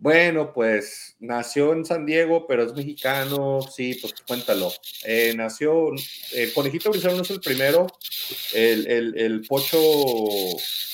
[0.00, 4.70] bueno, pues nació en San Diego, pero es mexicano, sí, pues cuéntalo.
[5.04, 5.90] Eh, nació,
[6.34, 7.88] eh, Conejito Brizuela no es el primero,
[8.54, 9.80] el, el, el, Pocho,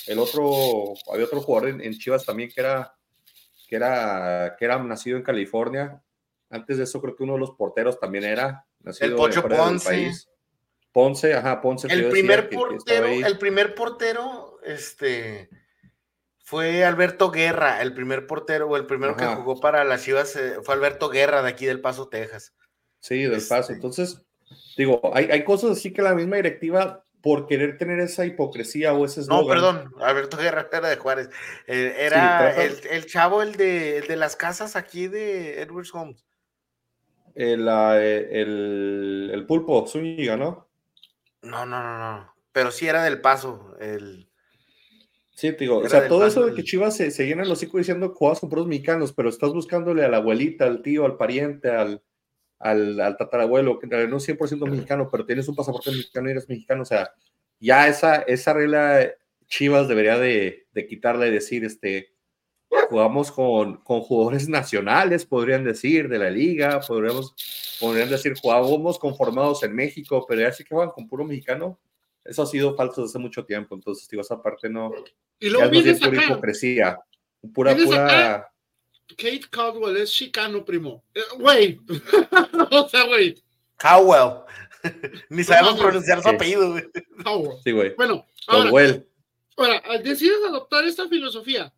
[0.07, 2.95] el otro, había otro jugador en, Chivas también que era,
[3.69, 6.03] que era, que era nacido en California.
[6.49, 10.13] Antes de eso creo que uno de los porteros también era nacido el Pocho Ponce.
[10.93, 11.89] Ponce, ajá, Ponce.
[11.93, 15.51] El primer portero, el primer portero, este
[16.45, 20.57] fue Alberto Guerra, el primer portero o el primero que jugó para las Chivas eh,
[20.63, 22.53] fue Alberto Guerra de aquí del Paso, Texas.
[23.01, 23.61] Sí, del Paso.
[23.61, 24.23] Este Entonces,
[24.77, 29.07] digo, hay, hay, cosas así que la misma directiva, por querer tener esa hipocresía o
[29.07, 31.31] ese No, perdón, Alberto Guerra era de Juárez.
[31.67, 36.27] Eh, era el, chavo, el de, de, las casas aquí de Edwards Homes.
[37.35, 40.69] El, eh, el, el pulpo, Zúñiga, ¿no?
[41.41, 42.35] No, no, no, no.
[42.53, 44.29] Pero sí era del Paso, el
[45.35, 47.79] Sí, te digo, o sea, todo eso de que Chivas se, se llena los hocico
[47.79, 51.71] diciendo juegas con puros mexicanos, pero estás buscándole a la abuelita, al tío, al pariente,
[51.71, 52.03] al,
[52.61, 56.29] al, al tatarabuelo, que en realidad no es 100% mexicano, pero tienes un pasaporte mexicano
[56.29, 57.13] y eres mexicano, o sea,
[57.59, 59.11] ya esa, esa regla
[59.49, 62.15] Chivas debería de, de quitarla y decir, este,
[62.89, 67.35] jugamos con, con, jugadores nacionales, podrían decir, de la liga, podríamos,
[67.81, 71.79] podrían decir, jugábamos conformados en México, pero ya sí que juegan con puro mexicano,
[72.25, 74.93] eso ha sido falso desde hace mucho tiempo, entonces, digo, esa parte no.
[75.39, 76.99] Y luego vienes pura hipocresía.
[77.53, 78.51] Pura, pura.
[79.09, 81.05] Kate Caldwell es chicano, primo.
[81.15, 81.79] Eh, güey.
[82.71, 83.43] o sea, güey.
[83.77, 84.41] Cowell.
[85.29, 86.85] Ni sabemos pronunciar su apellido, güey.
[87.23, 87.59] Cowell.
[87.63, 87.95] Sí, güey.
[87.97, 89.03] Bueno, ahora,
[89.57, 91.73] ahora, decides adoptar esta filosofía.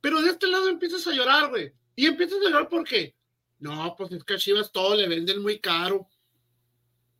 [0.00, 1.72] Pero de este lado empiezas a llorar, güey.
[1.94, 3.14] Y empiezas a llorar porque,
[3.58, 6.08] no, pues es que a Chivas todo le venden muy caro.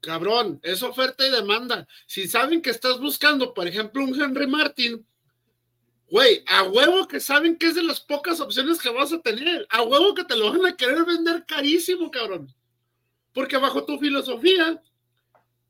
[0.06, 1.88] Cabrón, es oferta y demanda.
[2.06, 5.04] Si saben que estás buscando, por ejemplo, un Henry Martin,
[6.08, 9.66] güey, a huevo que saben que es de las pocas opciones que vas a tener.
[9.68, 12.54] A huevo que te lo van a querer vender carísimo, cabrón.
[13.32, 14.80] Porque bajo tu filosofía,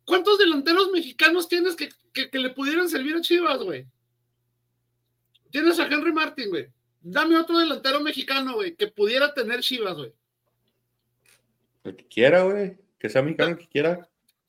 [0.05, 3.87] ¿cuántos delanteros mexicanos tienes que, que, le pudieran servir a Chivas, güey?
[5.51, 6.69] Tienes a Henry Martin, güey.
[7.01, 10.13] Dame otro delantero mexicano, güey, que pudiera tener Chivas, güey.
[11.85, 12.77] El que quiera, güey.
[12.99, 14.07] Que sea mexicano el que quiera.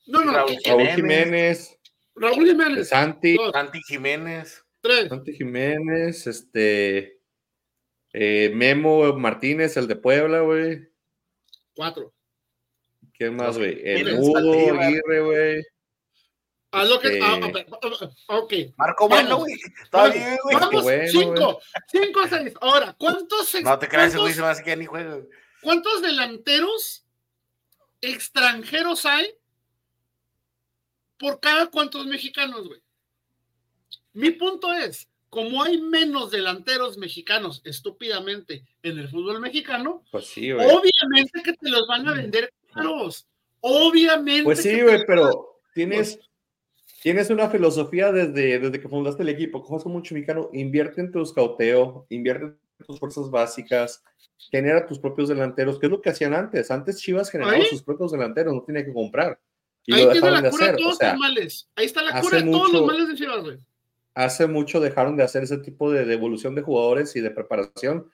[0.08, 0.58] No, no, Raúl,
[0.94, 1.78] Jiménez.
[2.14, 2.88] Raúl Jiménez.
[2.88, 3.36] Santi.
[3.52, 4.64] Santi Jiménez.
[4.80, 5.08] Tres.
[5.08, 7.20] Santi Jiménez, este.
[8.12, 10.88] Eh, Memo Martínez, el de Puebla, güey.
[11.74, 12.12] Cuatro.
[13.12, 13.80] ¿Quién más, güey?
[13.84, 15.66] El Hugo Aguirre, güey.
[16.70, 17.20] A lo que.
[17.22, 17.66] Ah, este...
[17.70, 18.52] Ah, ah, ok.
[18.76, 19.54] Marco Bueno, güey.
[19.82, 20.56] Está bien, güey.
[20.56, 21.60] Vamos, bueno, cinco.
[21.86, 22.54] Cinco, seis.
[22.60, 23.54] Ahora, ¿cuántos.
[23.62, 25.20] No te creas, güey, se me hace que ni juega.
[25.62, 27.04] ¿Cuántos delanteros
[28.00, 29.37] extranjeros hay
[31.18, 32.80] por cada cuantos mexicanos, güey.
[34.12, 40.52] Mi punto es, como hay menos delanteros mexicanos estúpidamente en el fútbol mexicano, pues sí,
[40.52, 43.26] obviamente que te los van a vender caros.
[43.60, 44.44] Obviamente.
[44.44, 46.18] Pues sí, güey, pero tienes,
[47.02, 51.12] tienes una filosofía desde, desde que fundaste el equipo, cojas como mucho mexicano, invierte en
[51.12, 54.02] tu escauteo, invierte en tus fuerzas básicas,
[54.50, 56.70] genera tus propios delanteros, que es lo que hacían antes.
[56.70, 59.38] Antes Chivas generaba sus propios delanteros, no tenía que comprar.
[59.92, 61.70] Ahí tiene la cura de todos los males.
[61.76, 63.58] Ahí está la cura de todos los males de Chivas, güey.
[64.14, 68.10] Hace mucho dejaron de hacer ese tipo de devolución de jugadores y de preparación.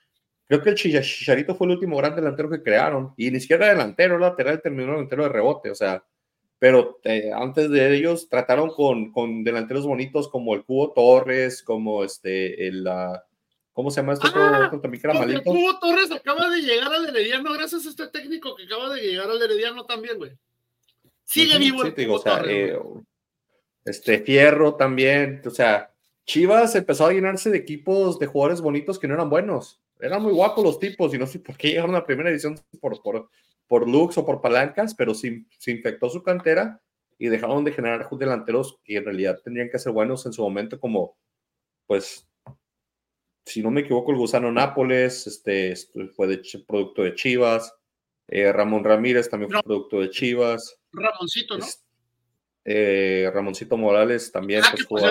[0.47, 3.15] Creo que el Chicharito fue el último gran delantero que crearon.
[3.17, 5.71] Y ni siquiera delantero, lateral, terminó delantero de rebote.
[5.71, 6.05] O sea,
[6.59, 12.05] pero eh, antes de ellos trataron con, con, delanteros bonitos como el Cubo Torres, como
[12.05, 12.89] este, el,
[13.73, 15.39] ¿cómo se llama este ah, otro, también que era malito?
[15.41, 19.03] El Cubo Torres acaba de llegar al Herediano gracias a este técnico que acaba de
[19.03, 20.33] llegar al Herediano también, güey.
[21.25, 21.83] Sigue vivo
[22.15, 22.79] o sea, eh,
[23.85, 25.93] este Fierro también, o sea,
[26.27, 29.81] Chivas empezó a llenarse de equipos de jugadores bonitos que no eran buenos.
[30.01, 32.59] Eran muy guapos los tipos y no sé por qué llegaron a la primera edición
[32.81, 33.29] por, por,
[33.67, 36.81] por looks o por palancas, pero se, se infectó su cantera
[37.19, 40.81] y dejaron de generar delanteros que en realidad tendrían que ser buenos en su momento
[40.81, 41.17] como,
[41.87, 42.27] pues,
[43.47, 47.75] si no me equivoco, el Gusano Nápoles, este, este fue de, producto de Chivas.
[48.29, 50.77] Eh, Ramón Ramírez también fue producto de Chivas.
[50.93, 51.67] Ramoncito, ¿no?
[52.67, 54.63] Eh, Ramoncito Morales también.
[54.65, 55.03] Ah, pues,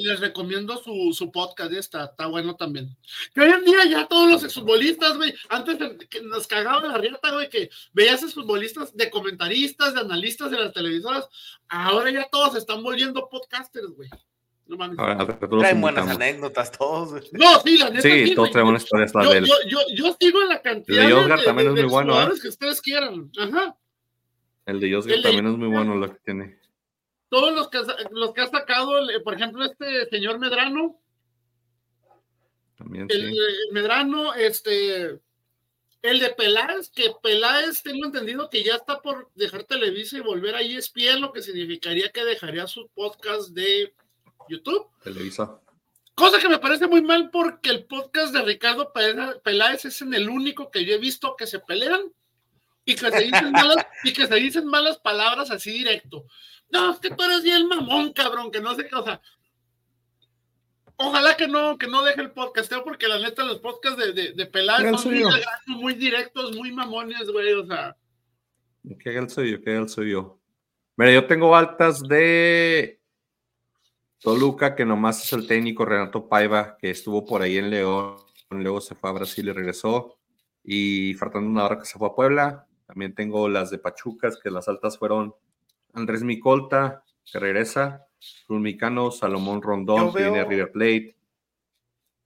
[0.00, 2.96] les, recomiendo su, su podcast, está, está bueno también.
[3.34, 5.76] Que hoy en día ya todos los exfutbolistas, güey, antes
[6.08, 10.72] que nos cagaban la riata, güey, que veías exfutbolistas de comentaristas, de analistas de las
[10.72, 11.28] televisoras,
[11.68, 14.08] ahora ya todos están volviendo podcasters, güey.
[14.72, 14.96] No mames.
[15.60, 17.30] Traen buenas anécdotas todos.
[17.32, 18.00] No, sí, la neta.
[18.00, 19.12] Sí, todos traen buenas historias.
[19.12, 22.30] Yo, yo, yo, yo, sigo en la cantidad de, de, también es muy bueno, ¿eh?
[22.40, 23.30] que ustedes quieran.
[23.38, 23.76] Ajá.
[24.64, 26.58] El de Josgar también es muy bueno lo que tiene.
[27.28, 27.80] Todos los que,
[28.12, 28.92] los que ha sacado,
[29.22, 30.98] por ejemplo, este señor Medrano.
[32.76, 33.34] También, el,
[33.72, 35.20] Medrano, este.
[36.00, 40.54] El de Peláez, que Peláez tengo entendido que ya está por dejar Televisa y volver
[40.54, 43.94] a ESPN, lo que significaría que dejaría su podcast de
[44.52, 44.88] YouTube.
[45.02, 45.60] Televisa.
[46.14, 50.28] Cosa que me parece muy mal porque el podcast de Ricardo Peláez es en el
[50.28, 52.00] único que yo he visto que se pelean
[52.84, 56.26] y que se dicen malas, y que se dicen malas palabras así directo.
[56.70, 59.20] No, es que tú eres bien mamón, cabrón, que no sé qué, o sea.
[60.96, 64.32] Ojalá que no, que no deje el podcast, porque la neta los podcasts de, de,
[64.32, 65.14] de son
[65.66, 67.96] muy, directos, muy mamones, güey, o sea.
[69.00, 70.38] Que haga el suyo, que haga el suyo.
[70.96, 73.01] Mira, yo tengo altas de
[74.22, 78.16] Toluca, que nomás es el técnico Renato Paiva, que estuvo por ahí en León,
[78.50, 80.16] luego se fue a Brasil y regresó.
[80.64, 82.66] Y faltando una hora que se fue a Puebla.
[82.86, 85.34] También tengo las de Pachucas, que las altas fueron
[85.92, 88.06] Andrés Micolta, que regresa,
[88.48, 91.16] Micano, Salomón Rondón, que viene a River Plate,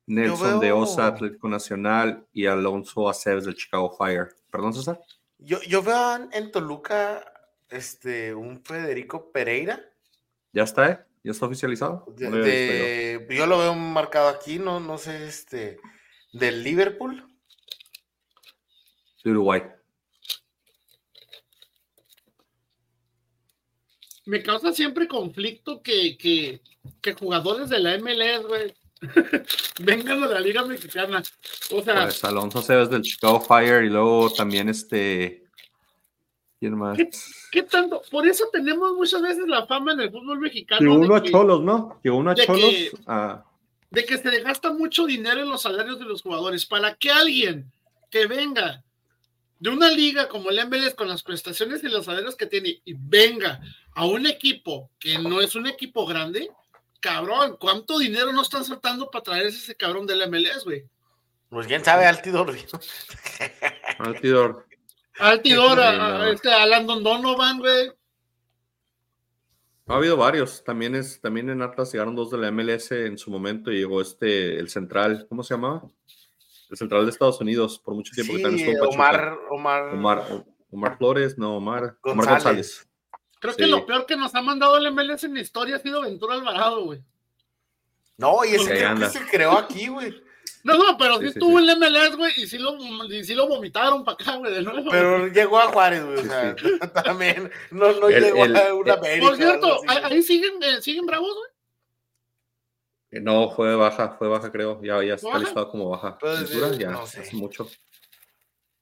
[0.07, 4.29] Nelson de Osa, Atlético Nacional y Alonso Aceves del Chicago Fire.
[4.51, 5.01] ¿Perdón, César?
[5.39, 7.25] Yo, yo veo en Toluca
[7.69, 9.81] este, un Federico Pereira.
[10.53, 11.06] ¿Ya está, eh?
[11.27, 12.07] ¿Ya está oficializado?
[12.16, 13.47] yo?
[13.47, 15.77] lo veo marcado aquí, no, no sé, este,
[16.33, 17.27] del Liverpool.
[19.24, 19.62] De Uruguay.
[24.27, 26.61] me causa siempre conflicto que, que,
[27.01, 28.74] que jugadores de la MLS, güey,
[29.81, 31.22] vengan a la Liga Mexicana.
[31.72, 32.05] O sea.
[32.05, 35.46] Pues Alonso Sebas del Chicago Fire y luego también este.
[36.59, 36.99] ¿Quién más?
[37.53, 38.03] ¿Qué, tanto?
[38.11, 40.81] Por eso tenemos muchas veces la fama en el fútbol mexicano.
[40.81, 42.01] Que uno a Cholos, ¿no?
[42.03, 42.73] Que uno a Cholos.
[43.91, 46.65] De que se gasta mucho dinero en los salarios de los jugadores.
[46.67, 47.71] Para que alguien
[48.11, 48.83] que venga
[49.59, 52.95] de una liga como el MLS con las prestaciones y los salarios que tiene y
[52.95, 53.61] venga
[53.95, 56.51] a un equipo que no es un equipo grande,
[57.01, 60.85] cabrón, ¿cuánto dinero no están saltando para traerse ese cabrón del MLS, güey?
[61.49, 62.55] Pues quién sabe, Altidor.
[63.99, 64.66] Altidor.
[65.19, 67.93] Altidor, a, este Alan Donovan, güey.
[69.87, 70.64] Ha habido varios.
[70.64, 74.01] También es, también en Atlas llegaron dos de la MLS en su momento y llegó
[74.01, 75.83] este, el central, ¿cómo se llamaba?
[76.69, 80.99] El central de Estados Unidos, por mucho tiempo que también estuvo Omar, Omar, Omar, Omar
[80.99, 82.12] Flores, no, Omar González.
[82.12, 82.89] Omar González.
[83.39, 86.03] Creo que lo peor que nos ha mandado el MLS en la historia ha sido
[86.03, 87.01] Ventura Alvarado, güey.
[88.17, 90.26] No, y ese que se creó aquí, güey.
[90.67, 93.47] No, no, pero sí, estuvo en el MLS, güey, y sí lo, y sí lo
[93.47, 94.91] vomitaron para acá, güey, de nuevo.
[94.91, 96.57] Pero llegó a Juárez, güey, o sea,
[97.05, 99.27] también no, no llegó a una América.
[99.29, 101.51] Por cierto, ahí siguen, eh, siguen bravos, güey.
[103.12, 104.83] Eh, no, fue baja, fue baja, creo.
[104.83, 106.19] Ya, ya está listado como baja.
[106.19, 107.21] Pues, ya, no sé.
[107.21, 107.69] hace mucho.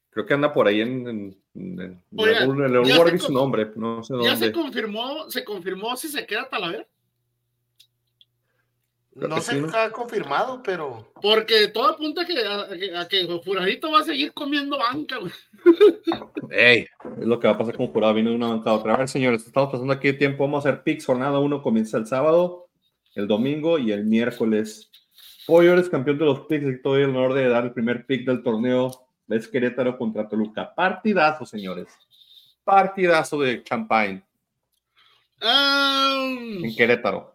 [0.09, 4.37] Creo que anda por ahí en, en, en, el lugar su nombre, no sé ¿Ya
[4.37, 6.87] se confirmó, se confirmó si se queda Talavera?
[9.15, 11.13] No se ha confirmado, pero.
[11.21, 15.33] Porque todo apunta a que, a, que, Juradito va a seguir comiendo banca, güey.
[16.51, 16.87] Ey,
[17.21, 18.15] es lo que va a pasar con Jurado.
[18.15, 18.95] Viene de una bancada otra.
[18.95, 20.45] A ver, señores, estamos pasando aquí de tiempo.
[20.45, 21.07] Vamos a hacer picks.
[21.07, 22.69] Jornada 1 comienza el sábado,
[23.15, 24.91] el domingo y el miércoles.
[25.47, 28.27] Hoy eres campeón de los picks y todo el honor de dar el primer pick
[28.27, 30.75] del torneo ves Querétaro contra Toluca.
[30.75, 31.89] Partidazo, señores.
[32.63, 34.23] Partidazo de Champagne.
[35.41, 37.34] en Querétaro.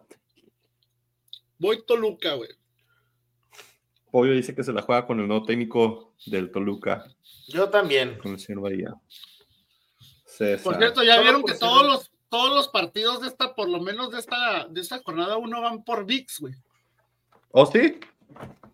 [1.60, 2.50] Voy Toluca, güey.
[4.12, 7.06] Pollo dice que se la juega con el nuevo técnico del Toluca.
[7.48, 8.18] Yo también.
[8.18, 8.96] Con el señor Bahía.
[10.64, 14.12] Por cierto, ya vieron que todos los, todos los partidos de esta, por lo menos
[14.12, 16.54] de esta, de esta jornada, uno van por VIX, güey.
[17.52, 18.00] ¿Oh, sí?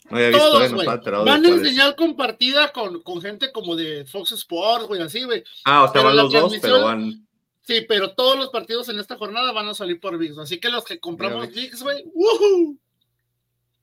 [0.10, 0.88] No había visto, Todos, güey.
[1.26, 5.44] Van en señal compartida con, con, gente como de Fox Sports, güey, así, güey.
[5.64, 7.26] Ah, o sea, van los dos, pero van.
[7.66, 10.38] Sí, pero todos los partidos en esta jornada van a salir por VIX.
[10.38, 12.78] Así que los que compramos VIX, güey, ¡woohoo!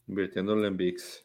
[0.07, 1.25] Invirtiéndole en VIX.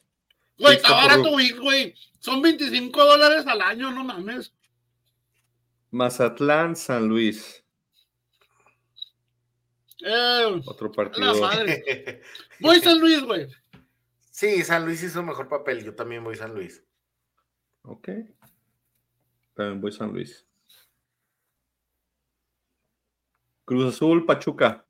[0.57, 1.93] Güey, está barato VIX, güey.
[2.19, 4.55] Son 25 dólares al año, no mames.
[5.91, 7.63] Mazatlán, San Luis.
[10.03, 11.33] Eh, Otro partido.
[12.59, 13.47] Voy San Luis, güey.
[14.31, 15.83] Sí, San Luis hizo mejor papel.
[15.83, 16.83] Yo también voy San Luis.
[17.83, 18.09] Ok.
[19.53, 20.46] También voy San Luis.
[23.67, 24.85] Cruz Azul, Pachuca.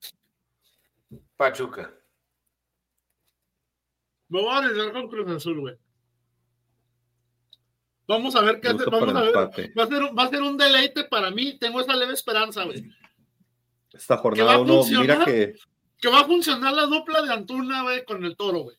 [1.36, 1.91] Pachuca.
[4.30, 5.75] Me voy a arriesgar con Cruz Azul, güey.
[8.07, 8.86] Vamos a ver qué hace.
[8.86, 9.36] Vamos a ver.
[9.36, 11.57] Va a, ser, va a ser un deleite para mí.
[11.57, 12.88] Tengo esa leve esperanza, güey.
[13.91, 15.05] Esta va jornada a uno, funcionar?
[15.19, 15.55] mira que
[15.99, 18.78] Que va a funcionar la dupla de Antuna, güey, con el toro, güey.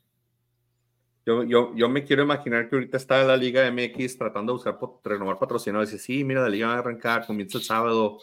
[1.27, 4.79] yo, yo, yo me quiero imaginar que ahorita está la Liga MX tratando de buscar
[5.03, 5.91] renovar patrocinadores.
[5.91, 8.21] Dice, sí, mira, la liga va a arrancar, comienza el sábado.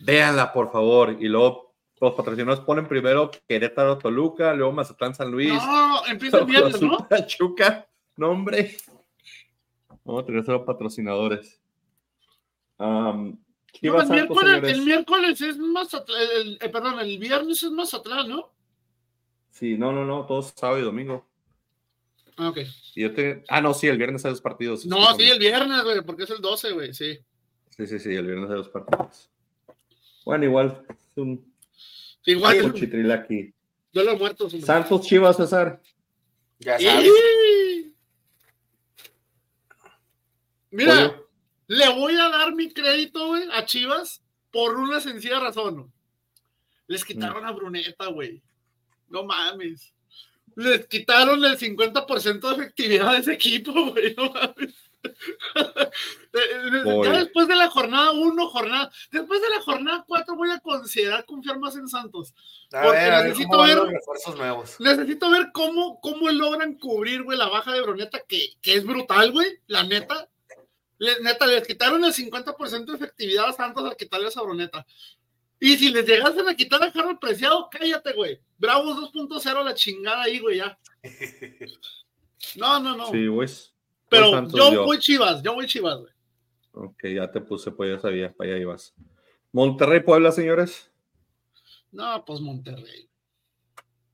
[0.00, 1.16] Véanla, por favor.
[1.20, 5.52] Y luego los patrocinadores ponen primero Querétaro, Toluca, luego Mazatlán, San Luis.
[5.52, 7.08] No, empieza el viernes, ¿no?
[7.08, 8.76] Pachuca, no, hombre.
[10.04, 11.60] Vamos a tener solo patrocinadores.
[12.78, 13.38] No,
[13.80, 14.72] el, miércoles, señores.
[14.72, 18.52] el miércoles es Mazatlán, el, eh, perdón, el viernes es Mazatlán, ¿no?
[19.50, 21.26] Sí, no, no, no, todos sábado y domingo.
[22.36, 22.58] Ah, ok.
[22.96, 23.44] Y yo te...
[23.48, 24.84] Ah, no, sí, el viernes hay dos partidos.
[24.84, 27.18] No, sí, el viernes, güey, porque es el 12, güey, sí.
[27.70, 29.30] Sí, sí, sí, el viernes hay dos partidos.
[30.24, 31.54] Bueno, igual, es un
[32.26, 33.52] Igual, un chitril aquí.
[33.92, 34.52] duelo de muertos.
[34.52, 34.66] hombre.
[34.66, 35.80] Santos Chivas, César.
[36.58, 37.06] Ya sabes.
[37.06, 37.94] ¡Y!
[40.70, 41.20] Mira,
[41.66, 45.92] le voy a dar mi crédito, güey, a Chivas por una sencilla razón.
[46.86, 48.42] Les quitaron a Bruneta, güey.
[49.08, 49.92] No mames.
[50.56, 54.14] Les quitaron el 50% de efectividad de ese equipo, güey.
[54.16, 54.83] No mames.
[56.84, 57.06] Voy.
[57.06, 58.90] Ya después de la jornada 1, jornada.
[59.10, 62.34] Después de la jornada 4 voy a considerar confiar más en Santos.
[62.72, 64.80] A Porque ver, a ver necesito ver- los refuerzos nuevos.
[64.80, 69.32] Necesito ver cómo, cómo logran cubrir, güey, la baja de Bruneta, que, que es brutal,
[69.32, 70.28] güey, la neta.
[70.98, 74.86] Le- neta, les quitaron el 50% de efectividad a Santos al quitarles a Bruneta.
[75.60, 78.40] Y si les llegasen a quitar a Harold Preciado, cállate, güey.
[78.58, 80.78] Bravos 2.0 la chingada ahí, güey, ya.
[82.56, 83.10] No, no, no.
[83.10, 83.73] Sí, pues.
[84.08, 84.84] Pero Santos yo yo.
[84.84, 86.12] voy Chivas, yo voy Chivas, güey.
[86.72, 88.94] Ok, ya te puse, pues ya sabía, para allá ibas.
[89.52, 90.90] Monterrey, Puebla, señores.
[91.92, 93.08] No, pues Monterrey.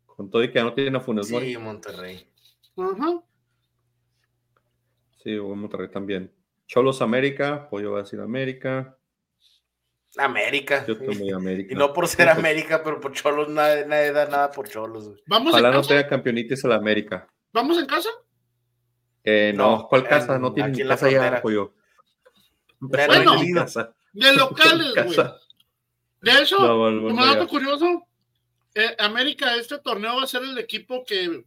[0.04, 1.52] Con todo y que ya no tiene a Funes Mori.
[1.52, 2.28] Sí, Monterrey.
[2.76, 3.22] Ajá.
[5.22, 6.32] Sí, voy a Monterrey también.
[6.66, 8.96] Cholos América, Pollo va a decir América.
[10.16, 10.84] América.
[10.86, 11.72] Yo estoy muy América.
[11.72, 15.08] Y no por ser pues, América, pero por Cholos nadie, nadie da nada por Cholos.
[15.08, 15.22] güey.
[15.26, 15.88] ¿Vamos Ojalá en no casa?
[15.94, 17.28] tenga campeonitis a la América.
[17.52, 18.10] ¿Vamos en casa?
[19.24, 20.36] Eh, no, No, ¿cuál casa?
[20.36, 21.42] en- no tiene aquí en casa ya, frontera.
[21.42, 21.74] pollo.
[22.80, 23.36] Bueno.
[24.12, 25.28] De locales, güey.
[26.22, 28.06] De hecho, No, bueno, Como bueno, dato curioso,
[28.74, 31.44] eh, América, este torneo va a ser el equipo que.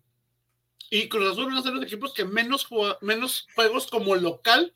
[0.89, 4.73] Y Cruz Azul van a ser los equipos que menos, jugua- menos juegos como local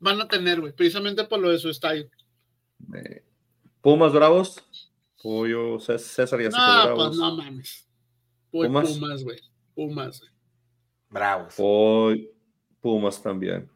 [0.00, 2.08] van a tener, güey, precisamente por lo de su estadio.
[2.94, 3.22] Eh,
[3.82, 4.64] Pumas Bravos.
[5.22, 7.06] Pollo, Cés- César ya se quedó No, Bravos.
[7.08, 7.88] pues no mames.
[8.52, 8.88] Voy ¿Pumas?
[8.92, 9.40] Pumas, güey.
[9.74, 10.32] Pumas, güey.
[11.10, 11.54] Bravos.
[11.58, 12.30] Voy
[12.80, 13.70] Pumas también.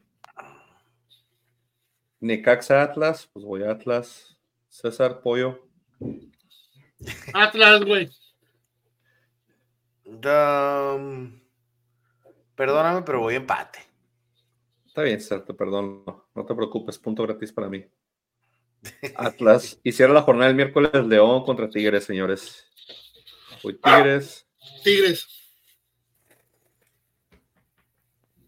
[2.20, 4.36] Necaxa Atlas, pues voy a Atlas.
[4.68, 5.68] César Pollo.
[7.34, 8.09] Atlas, güey.
[10.07, 11.40] Um,
[12.55, 13.80] perdóname, pero voy empate.
[14.86, 16.28] Está bien, César, te perdono.
[16.34, 17.84] No te preocupes, punto gratis para mí.
[19.16, 19.78] Atlas.
[19.82, 22.66] Hicieron la jornada el miércoles León contra Tigres, señores.
[23.62, 24.46] Voy Tigres.
[24.82, 25.41] Tigres.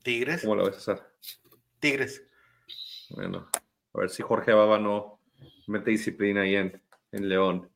[0.04, 0.42] Tigres.
[0.42, 1.10] ¿Cómo la ves, César?
[1.80, 2.22] Tigres.
[3.10, 3.48] Bueno,
[3.94, 5.18] a ver si Jorge Baba no
[5.66, 6.80] mete disciplina ahí en,
[7.10, 7.70] en León.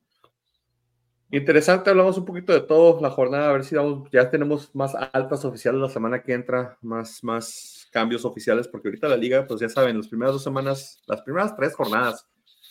[1.31, 4.95] Interesante, hablamos un poquito de todo la jornada, a ver si vamos, ya tenemos más
[4.95, 9.59] altas oficiales la semana que entra, más, más cambios oficiales, porque ahorita la liga, pues
[9.59, 12.27] ya saben, las primeras dos semanas, las primeras tres jornadas,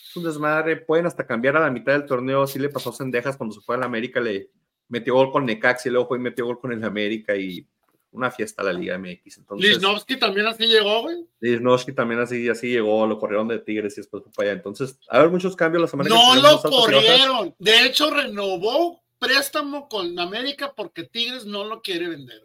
[0.09, 2.95] es un desmadre, pueden hasta cambiar a la mitad del torneo, así le pasó a
[2.95, 4.51] Sendejas cuando se fue a la América, le
[4.89, 7.65] metió gol con Necaxi, luego fue y metió gol con el América y
[8.11, 9.39] una fiesta a la Liga MX.
[9.39, 11.27] Entonces, Lichnowsky también así llegó, güey.
[11.41, 14.57] Lichnowsky también así, así llegó, lo corrieron de Tigres y después fue para allá.
[14.57, 17.55] Entonces, a haber muchos cambios la semana No lo corrieron.
[17.59, 22.41] De hecho, renovó préstamo con América porque Tigres no lo quiere vender.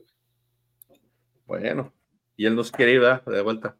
[0.87, 0.99] güey.
[1.45, 1.93] Bueno,
[2.35, 3.23] y él nos quiere ir, ¿verdad?
[3.25, 3.77] De vuelta.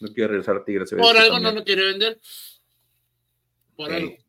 [0.00, 0.90] No quiere regresar a Tigres.
[0.90, 2.20] Por algo no lo quiere vender.
[3.76, 4.23] Por algo.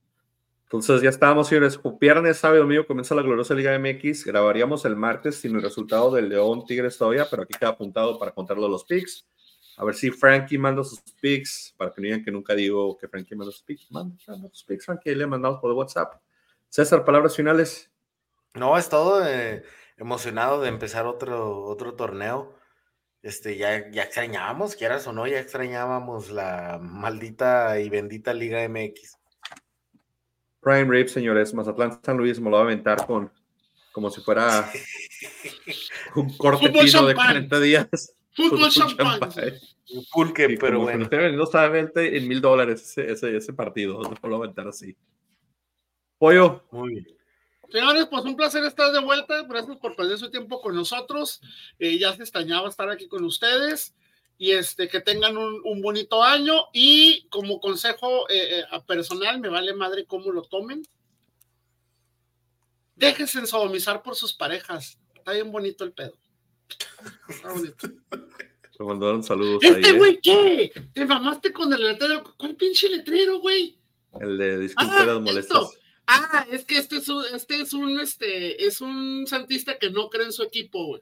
[0.65, 1.79] Entonces ya estábamos, señores.
[1.99, 4.25] Viernes, sábado domingo comienza la gloriosa Liga MX.
[4.25, 8.31] Grabaríamos el martes sin el resultado del León Tigres todavía, pero aquí queda apuntado para
[8.31, 9.27] contarlo los picks.
[9.77, 13.07] A ver si Frankie manda sus picks, para que no digan que nunca digo que
[13.07, 13.91] Frankie manda sus picks.
[13.91, 14.15] Manda,
[14.51, 16.21] sus picks, Frankie, le mandamos por WhatsApp.
[16.69, 17.91] César, palabras finales.
[18.53, 19.25] No, es todo.
[19.25, 19.63] eh,
[19.97, 22.55] emocionado de empezar otro, otro torneo.
[23.21, 29.17] Este, ya, ya extrañábamos, quieras o no, ya extrañábamos la maldita y bendita Liga MX.
[30.65, 31.53] Prime Rip, señores.
[31.53, 33.31] Mazatlán San Luis me lo va a aventar con
[33.91, 34.67] como si fuera
[36.15, 37.15] Un corte de champán.
[37.15, 38.15] 40 días.
[38.31, 39.19] Fútbol champán.
[39.19, 39.53] champán.
[40.11, 41.07] Pulque, Y pero bueno.
[41.07, 44.01] vente en mil dólares ese, ese, ese partido.
[44.01, 44.97] No puedo aventar así.
[46.17, 47.07] Pollo, Muy bien.
[47.69, 49.43] Señores, pues un placer estar de vuelta.
[49.43, 51.41] Gracias por perder su tiempo con nosotros.
[51.77, 53.93] Eh, ya se extrañaba estar aquí con ustedes.
[54.37, 56.65] Y este, que tengan un, un bonito año.
[56.73, 60.83] Y como consejo eh, eh, a personal, me vale madre cómo lo tomen.
[62.95, 64.99] Déjense ensodomizar por sus parejas.
[65.15, 66.17] Está bien bonito el pedo.
[67.29, 67.87] Está bonito.
[68.79, 69.71] me mandaron saludos ahí.
[69.71, 69.97] ¿Este ¿eh?
[69.97, 70.71] güey qué?
[70.93, 72.23] ¿Te mamaste con el letrero?
[72.37, 73.77] ¿Cuál pinche letrero, güey?
[74.19, 75.71] El de disculpe Ah, las esto.
[76.07, 80.09] Ah, es que este es un, este es un, este, es un santista que no
[80.09, 81.01] cree en su equipo, güey.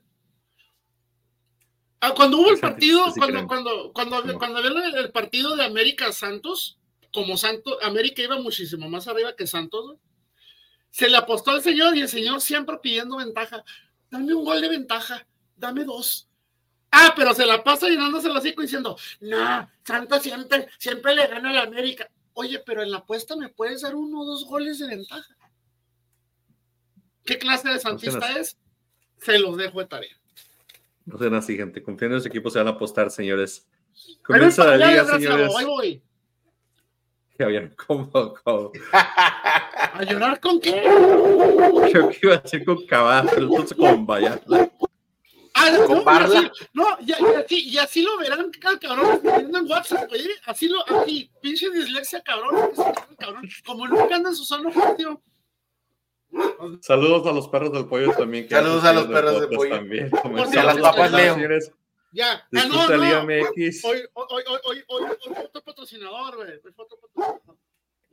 [2.05, 5.63] Ah, cuando hubo el partido, sí cuando, cuando, cuando, cuando había el, el partido de
[5.63, 6.77] América Santos,
[7.13, 9.95] como Santos, América iba muchísimo más arriba que Santos.
[10.89, 13.63] Se le apostó al señor y el señor siempre pidiendo ventaja.
[14.11, 15.25] Dame un gol de ventaja,
[15.55, 16.27] dame dos.
[16.91, 21.51] Ah, pero se la pasa llenándose el hocico diciendo, no, Santos siempre, siempre le gana
[21.51, 22.11] a la América.
[22.33, 25.37] Oye, pero en la apuesta me puedes dar uno o dos goles de ventaja.
[27.23, 28.39] ¿Qué clase de santista así.
[28.39, 28.57] es?
[29.19, 30.22] Se los dejo de tarea.
[31.05, 31.83] No sean así, gente.
[31.83, 33.67] Confíen en su equipo, se van a apostar, señores.
[34.25, 35.51] Comienza la liga, señores.
[35.57, 36.01] ahí voy.
[37.87, 38.71] Convocado.
[38.93, 40.81] ¿A llorar con qué?
[41.91, 44.71] Creo que iba a ser con Cabal, pero entonces con Vallarta.
[45.55, 48.49] Ah, no, así- no, y, y así, y así lo verán,
[48.81, 52.71] cabrón, escribiendo en WhatsApp, oye, así lo, así, pinche dislexia, cabrón,
[53.19, 55.21] cabrón, como nunca anda en su sano juicio.
[56.81, 58.47] Saludos a los perros del pollo también.
[58.47, 59.75] que Saludos a los perros del pollo.
[59.75, 60.11] También.
[60.57, 61.37] A las papas Leo.
[62.15, 63.83] Ya, ah, no, no, MX.
[63.85, 67.57] hoy, hoy, hoy, hoy, hoy, hoy, hoy fue otro patrocinador, güey, otro patrocinador.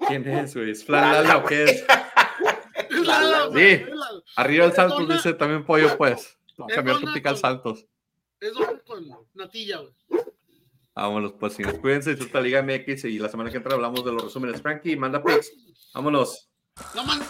[0.08, 0.70] ¿Quién es, güey?
[0.70, 1.84] ¿Es Flan Lala o qué es?
[2.88, 3.82] Es la- Sí.
[4.36, 6.38] Arriba el Santos dona- dice también pollo, pues.
[6.74, 7.84] Cambiar tu dona tica al con- Santos.
[8.40, 9.92] Es doble con natilla, güey.
[10.94, 11.78] Vámonos, pues, señores.
[11.80, 14.62] Cuídense, disfruta Liga MX y la semana que entra hablamos de los resúmenes.
[14.62, 15.52] Frankie, manda pics.
[15.92, 16.48] Vámonos.
[16.94, 17.20] No man.